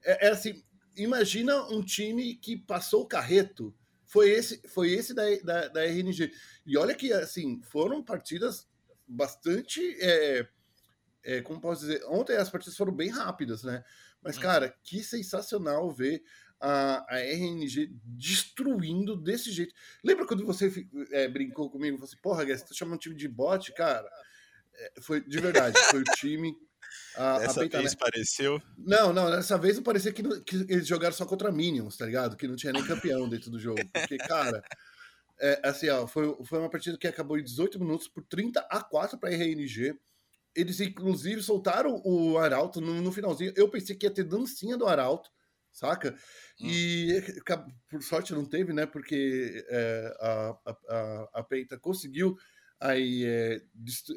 [0.01, 0.63] É, é, assim,
[0.95, 3.75] imagina um time que passou o carreto.
[4.05, 6.31] Foi esse, foi esse da, da, da RNG.
[6.65, 8.65] E olha que, assim, foram partidas
[9.05, 9.81] bastante.
[9.99, 10.47] É,
[11.25, 12.03] é, como posso dizer?
[12.07, 13.83] Ontem as partidas foram bem rápidas, né?
[14.21, 16.23] Mas, cara, que sensacional ver
[16.59, 19.73] a, a RNG destruindo desse jeito.
[20.03, 20.71] Lembra quando você
[21.11, 21.97] é, brincou comigo?
[21.97, 24.07] Você, porra, você tá chamando um time de bot, cara?
[24.73, 26.55] É, foi de verdade, foi o time.
[27.15, 28.61] A, Dessa a vez pareceu?
[28.77, 32.37] Não, não, dessa vez não parecia que, que, eles jogaram só contra Minions, tá ligado?
[32.37, 33.81] Que não tinha nem campeão dentro do jogo.
[33.91, 34.63] Porque, cara,
[35.39, 38.81] é, assim, ó, foi, foi uma partida que acabou em 18 minutos por 30 a
[38.83, 39.97] 4 para a RNG.
[40.55, 43.53] Eles, inclusive, soltaram o Arauto no, no, finalzinho.
[43.55, 45.29] Eu pensei que ia ter dancinha do Arauto,
[45.71, 46.15] saca?
[46.61, 46.67] Hum.
[46.67, 47.21] E
[47.89, 48.85] por sorte não teve, né?
[48.85, 52.35] Porque é, a, a, a Peita conseguiu
[52.79, 53.61] aí é,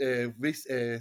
[0.01, 0.33] é,
[0.69, 0.99] é,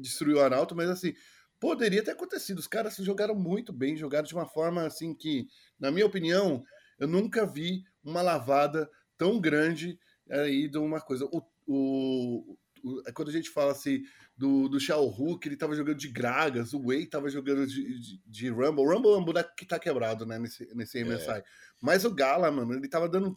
[0.00, 1.14] destruiu o Arauto, mas assim,
[1.60, 2.58] poderia ter acontecido.
[2.58, 5.46] Os caras jogaram muito bem, jogaram de uma forma assim que,
[5.78, 6.62] na minha opinião,
[6.98, 9.98] eu nunca vi uma lavada tão grande
[10.30, 11.24] aí de uma coisa.
[11.26, 14.02] O, o, o é quando a gente fala assim
[14.38, 17.98] do, do Shao Hu, que ele tava jogando de Gragas, o Wei tava jogando de,
[17.98, 18.84] de, de Rumble.
[18.84, 21.30] O Rumble é um boneco que tá quebrado, né, nesse, nesse MSI.
[21.30, 21.44] É.
[21.82, 23.36] Mas o Gala, mano, ele tava dando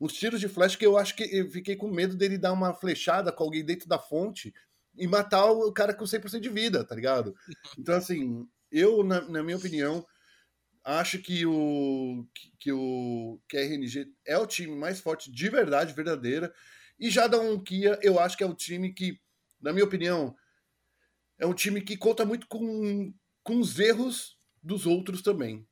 [0.00, 2.74] uns tiros de flecha que eu acho que eu fiquei com medo dele dar uma
[2.74, 4.52] flechada com alguém dentro da fonte
[4.96, 7.32] e matar o cara com 100% de vida, tá ligado?
[7.78, 10.04] Então, assim, eu, na, na minha opinião,
[10.84, 15.94] acho que o, que, que, o que RNG é o time mais forte de verdade,
[15.94, 16.52] verdadeira.
[16.98, 19.16] E já da Kia, eu acho que é o time que,
[19.60, 20.34] na minha opinião,
[21.40, 23.12] é um time que conta muito com,
[23.42, 25.66] com os erros dos outros também,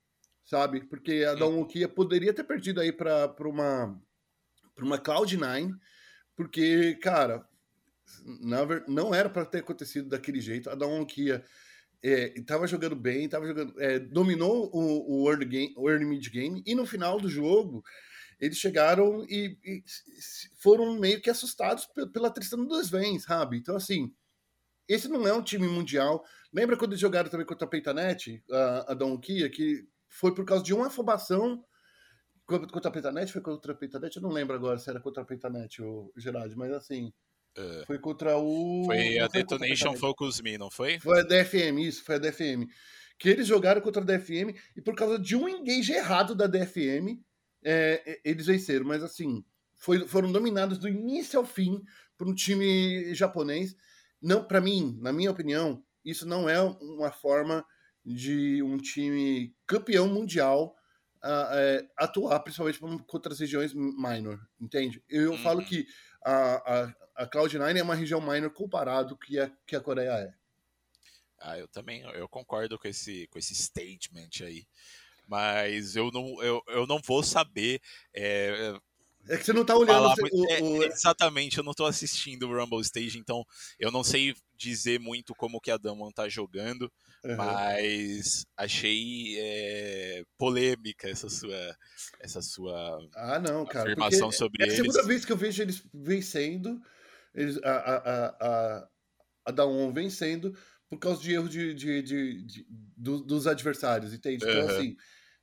[0.45, 0.81] sabe?
[0.89, 4.01] Porque a da Kia poderia ter perdido aí para uma
[4.81, 5.73] uma Cloud9,
[6.37, 7.45] porque, cara,
[8.87, 10.71] não era para ter acontecido daquele jeito.
[10.71, 11.45] A Dawn Kia
[12.03, 16.29] estava é, jogando bem, estava jogando, é, dominou o, o, early game, o early mid
[16.31, 17.83] game, e no final do jogo
[18.41, 19.83] eles chegaram e, e
[20.61, 23.59] foram meio que assustados pela Tristana dos Vens, sabe?
[23.59, 24.15] Então, assim,
[24.89, 26.25] esse não é um time mundial.
[26.53, 30.45] Lembra quando eles jogaram também contra a Peitanet, a, a Dawn Kia, que foi por
[30.45, 31.63] causa de uma afobação
[32.49, 33.31] Contra a Pentanet?
[33.31, 34.17] Foi contra a Pentanet?
[34.17, 37.13] Eu não lembro agora se era contra a Pentanet, o Gerard, mas assim.
[37.55, 37.85] É.
[37.87, 38.85] Foi contra o.
[38.87, 40.99] Foi a Detonation Focus Me, não foi?
[40.99, 42.67] Foi a DFM, isso, foi a DFM.
[43.19, 47.21] Que eles jogaram contra a DFM e por causa de um engage errado da DFM,
[47.63, 48.87] é, eles venceram.
[48.87, 49.45] Mas assim,
[49.77, 51.83] foi, foram dominados do início ao fim
[52.17, 53.77] por um time japonês.
[54.21, 57.65] Não, para mim, na minha opinião, isso não é uma forma
[58.05, 60.75] de um time campeão mundial
[61.19, 65.03] uh, atuar, principalmente contra as regiões minor, entende?
[65.09, 65.39] Eu uhum.
[65.39, 65.87] falo que
[66.25, 66.95] a, a,
[67.25, 70.35] a Cloud9 é uma região minor comparado que a, que a Coreia é.
[71.41, 74.67] Ah, eu também eu concordo com esse, com esse statement aí.
[75.27, 77.81] Mas eu não, eu, eu não vou saber.
[78.15, 78.75] É,
[79.29, 80.15] é que você não tá olhando.
[80.15, 80.83] Falar, o, é, o...
[80.85, 83.45] exatamente, eu não tô assistindo o Rumble Stage, então
[83.79, 86.91] eu não sei dizer muito como que a Damon tá jogando.
[87.25, 87.37] Uhum.
[87.37, 91.77] Mas achei é, polêmica essa sua,
[92.21, 94.75] essa sua ah, não, cara, afirmação sobre eles.
[94.75, 96.81] É a segunda vez que eu vejo eles vencendo,
[97.35, 98.89] eles, a, a, a,
[99.47, 100.57] a Dawn vencendo
[100.89, 102.67] por causa de erro de, de, de, de
[102.97, 104.45] do, dos adversários, entende?
[104.45, 104.71] Então, uhum.
[104.71, 104.97] assim,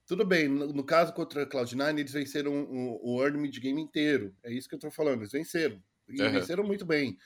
[0.06, 3.82] tudo bem, no, no, caso contra a Cloud9, eles venceram o, o Earn Mid Game
[3.82, 4.36] inteiro.
[4.44, 5.82] É isso que eu tô falando, eles venceram.
[6.08, 6.32] E uhum.
[6.32, 7.18] venceram muito bem.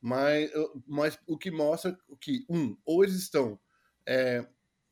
[0.00, 0.50] Mas,
[0.86, 3.58] mas o que mostra que, um, ou eles estão
[4.06, 4.46] é,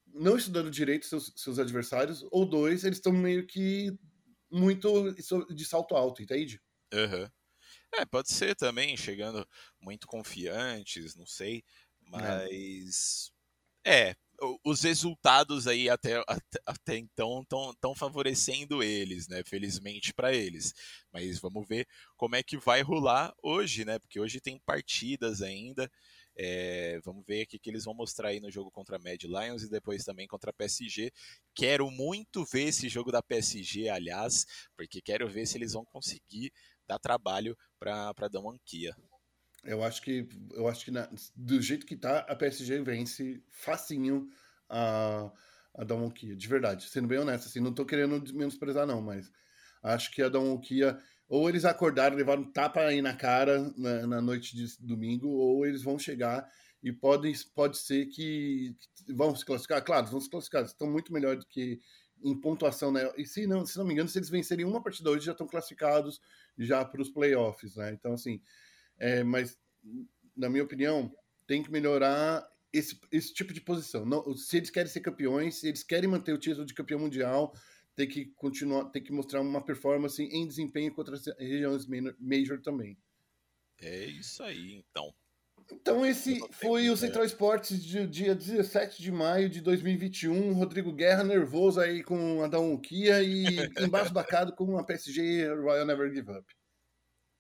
[0.07, 3.97] não estudando direito seus, seus adversários, ou dois, eles estão meio que
[4.51, 5.13] muito
[5.55, 6.61] de salto alto, entende?
[6.93, 7.29] Uhum.
[7.95, 9.47] É, pode ser também, chegando
[9.81, 11.65] muito confiantes, não sei.
[12.07, 12.11] É.
[12.11, 13.33] Mas.
[13.85, 14.17] É, é
[14.65, 19.43] os resultados aí até, até, até então estão favorecendo eles, né?
[19.45, 20.75] Felizmente para eles.
[21.13, 21.87] Mas vamos ver
[22.17, 23.99] como é que vai rolar hoje, né?
[23.99, 25.91] Porque hoje tem partidas ainda.
[26.35, 29.63] É, vamos ver o que, eles vão mostrar aí no jogo contra a Mad Lions
[29.63, 31.13] e depois também contra a PSG.
[31.55, 36.53] Quero muito ver esse jogo da PSG, aliás, porque quero ver se eles vão conseguir
[36.87, 38.97] dar trabalho para a Damanquia.
[39.65, 44.29] Eu acho que, eu acho que na, do jeito que tá, a PSG vence facinho
[44.69, 45.31] a,
[45.75, 46.89] a Damonquia, de verdade.
[46.89, 49.31] Sendo bem honesto, assim, não tô querendo menosprezar, não, mas
[49.83, 50.99] acho que a Damonquia,
[51.29, 55.83] ou eles acordaram, levaram tapa aí na cara na, na, noite de domingo, ou eles
[55.83, 56.51] vão chegar
[56.83, 59.85] e pode, pode ser que, que vão se classificar.
[59.85, 61.81] Claro, vão se classificar, estão muito melhor do que
[62.25, 63.11] em pontuação, né?
[63.17, 65.47] E se não, se não me engano, se eles vencerem uma partida hoje, já estão
[65.47, 66.21] classificados
[66.59, 67.93] já para os playoffs, né?
[67.93, 68.41] Então, assim,
[69.03, 69.59] é, mas,
[70.37, 71.13] na minha opinião,
[71.45, 74.07] tem que melhorar esse, esse tipo de posição.
[74.07, 77.53] Não, se eles querem ser campeões, se eles querem manter o título de campeão mundial,
[77.97, 81.85] tem que continuar, tem que mostrar uma performance em desempenho contra as regiões
[82.21, 82.97] major também.
[83.81, 85.13] É isso aí, então.
[85.73, 90.53] Então esse foi o Central Esportes de dia 17 de maio de 2021.
[90.53, 93.45] Rodrigo Guerra nervoso aí com Adão Kia e
[93.83, 96.62] embasbacado com a PSG Royal Never Give Up.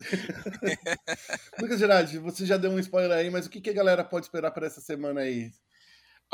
[1.61, 4.27] Lucas Gerardi, você já deu um spoiler aí, mas o que, que a galera pode
[4.27, 5.53] esperar para essa semana aí?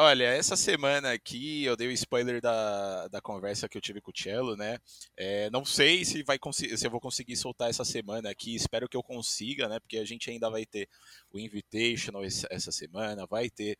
[0.01, 4.13] Olha, essa semana aqui eu dei o spoiler da, da conversa que eu tive com
[4.13, 4.79] o Cello, né?
[5.17, 8.97] É, não sei se, vai se eu vou conseguir soltar essa semana aqui, espero que
[8.97, 9.81] eu consiga, né?
[9.81, 10.89] Porque a gente ainda vai ter
[11.33, 13.77] o Invitational essa semana, vai ter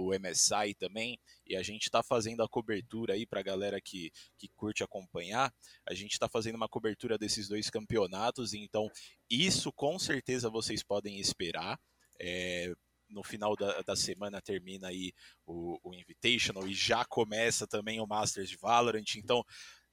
[0.00, 4.10] o MSI também, e a gente está fazendo a cobertura aí para a galera que,
[4.38, 5.52] que curte acompanhar.
[5.88, 8.88] A gente está fazendo uma cobertura desses dois campeonatos, então
[9.28, 11.78] isso com certeza vocês podem esperar.
[12.20, 12.72] É,
[13.08, 15.12] no final da, da, semana termina aí
[15.44, 19.44] o, o Invitational e já começa também o Masters de Valorant, então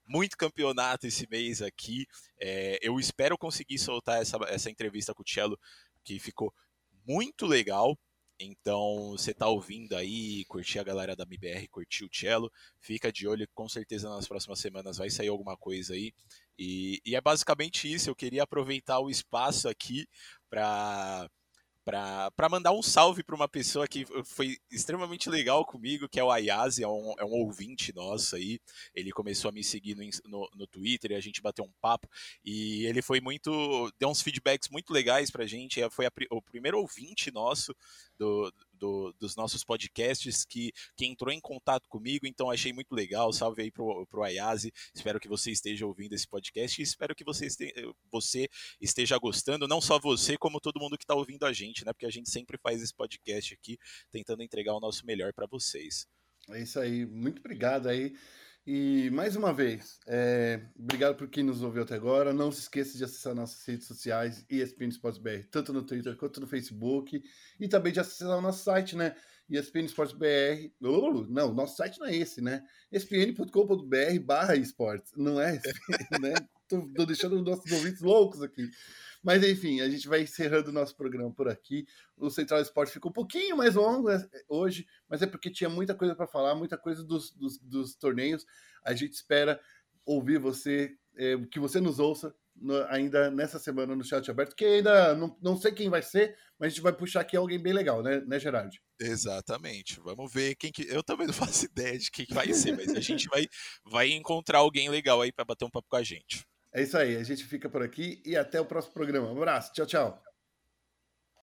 [0.08, 2.05] muito campeonato esse mês aqui.
[2.39, 5.60] É, eu espero conseguir soltar essa, essa entrevista com o Cello,
[6.03, 6.53] que ficou
[7.05, 7.97] muito legal.
[8.40, 13.28] Então, você tá ouvindo aí, curtir a galera da MBR, curtir o Cello, fica de
[13.28, 16.14] olho, com certeza nas próximas semanas vai sair alguma coisa aí.
[16.58, 20.08] E, e é basicamente isso, eu queria aproveitar o espaço aqui
[20.50, 21.30] para
[21.88, 26.30] para mandar um salve para uma pessoa que foi extremamente legal comigo, que é o
[26.30, 28.60] Ayase, é um, é um ouvinte nosso aí.
[28.94, 32.10] Ele começou a me seguir no, no, no Twitter e a gente bateu um papo.
[32.44, 33.90] E ele foi muito.
[33.98, 35.80] deu uns feedbacks muito legais para a gente.
[35.90, 37.74] Foi a, o primeiro ouvinte nosso
[38.20, 43.32] do, do, dos nossos podcasts que, que entrou em contato comigo, então achei muito legal.
[43.34, 44.71] Salve aí pro, pro Ayase.
[44.93, 47.47] Espero que você esteja ouvindo esse podcast e espero que você,
[48.11, 48.47] você
[48.80, 51.91] esteja gostando, não só você, como todo mundo que está ouvindo a gente, né?
[51.91, 53.78] Porque a gente sempre faz esse podcast aqui
[54.11, 56.07] tentando entregar o nosso melhor para vocês.
[56.49, 58.15] É isso aí, muito obrigado aí.
[58.70, 62.34] E mais uma vez, é, obrigado por quem nos ouviu até agora.
[62.34, 64.89] Não se esqueça de acessar nossas redes sociais, ESPN
[65.22, 67.24] BR, tanto no Twitter quanto no Facebook.
[67.57, 69.15] E também de acessar o nosso site, né?
[69.49, 70.70] ESPN Sports BR.
[70.82, 72.61] Oh, não, nosso site não é esse, né?
[72.91, 75.13] espn.com.br barra esportes.
[75.15, 75.61] Não é
[76.20, 76.34] né?
[76.68, 78.70] Tô, tô deixando os nossos ouvintes loucos aqui.
[79.28, 81.86] Mas enfim, a gente vai encerrando o nosso programa por aqui.
[82.15, 85.93] O Central Esporte ficou um pouquinho mais longo né, hoje, mas é porque tinha muita
[85.93, 88.45] coisa para falar, muita coisa dos, dos, dos, torneios.
[88.86, 89.59] A gente espera
[90.05, 94.63] ouvir você, é, que você nos ouça no, ainda nessa semana no chat aberto, que
[94.63, 97.73] ainda não, não sei quem vai ser, mas a gente vai puxar aqui alguém bem
[97.73, 98.82] legal, né, né Gerard?
[98.97, 99.99] Exatamente.
[99.99, 100.84] Vamos ver quem que.
[100.84, 103.45] Eu também não faço ideia de quem vai ser, mas a gente vai,
[103.84, 106.45] vai encontrar alguém legal aí para bater um papo com a gente.
[106.74, 109.32] É isso aí, a gente fica por aqui e até o próximo programa.
[109.32, 110.26] Um abraço, tchau, tchau.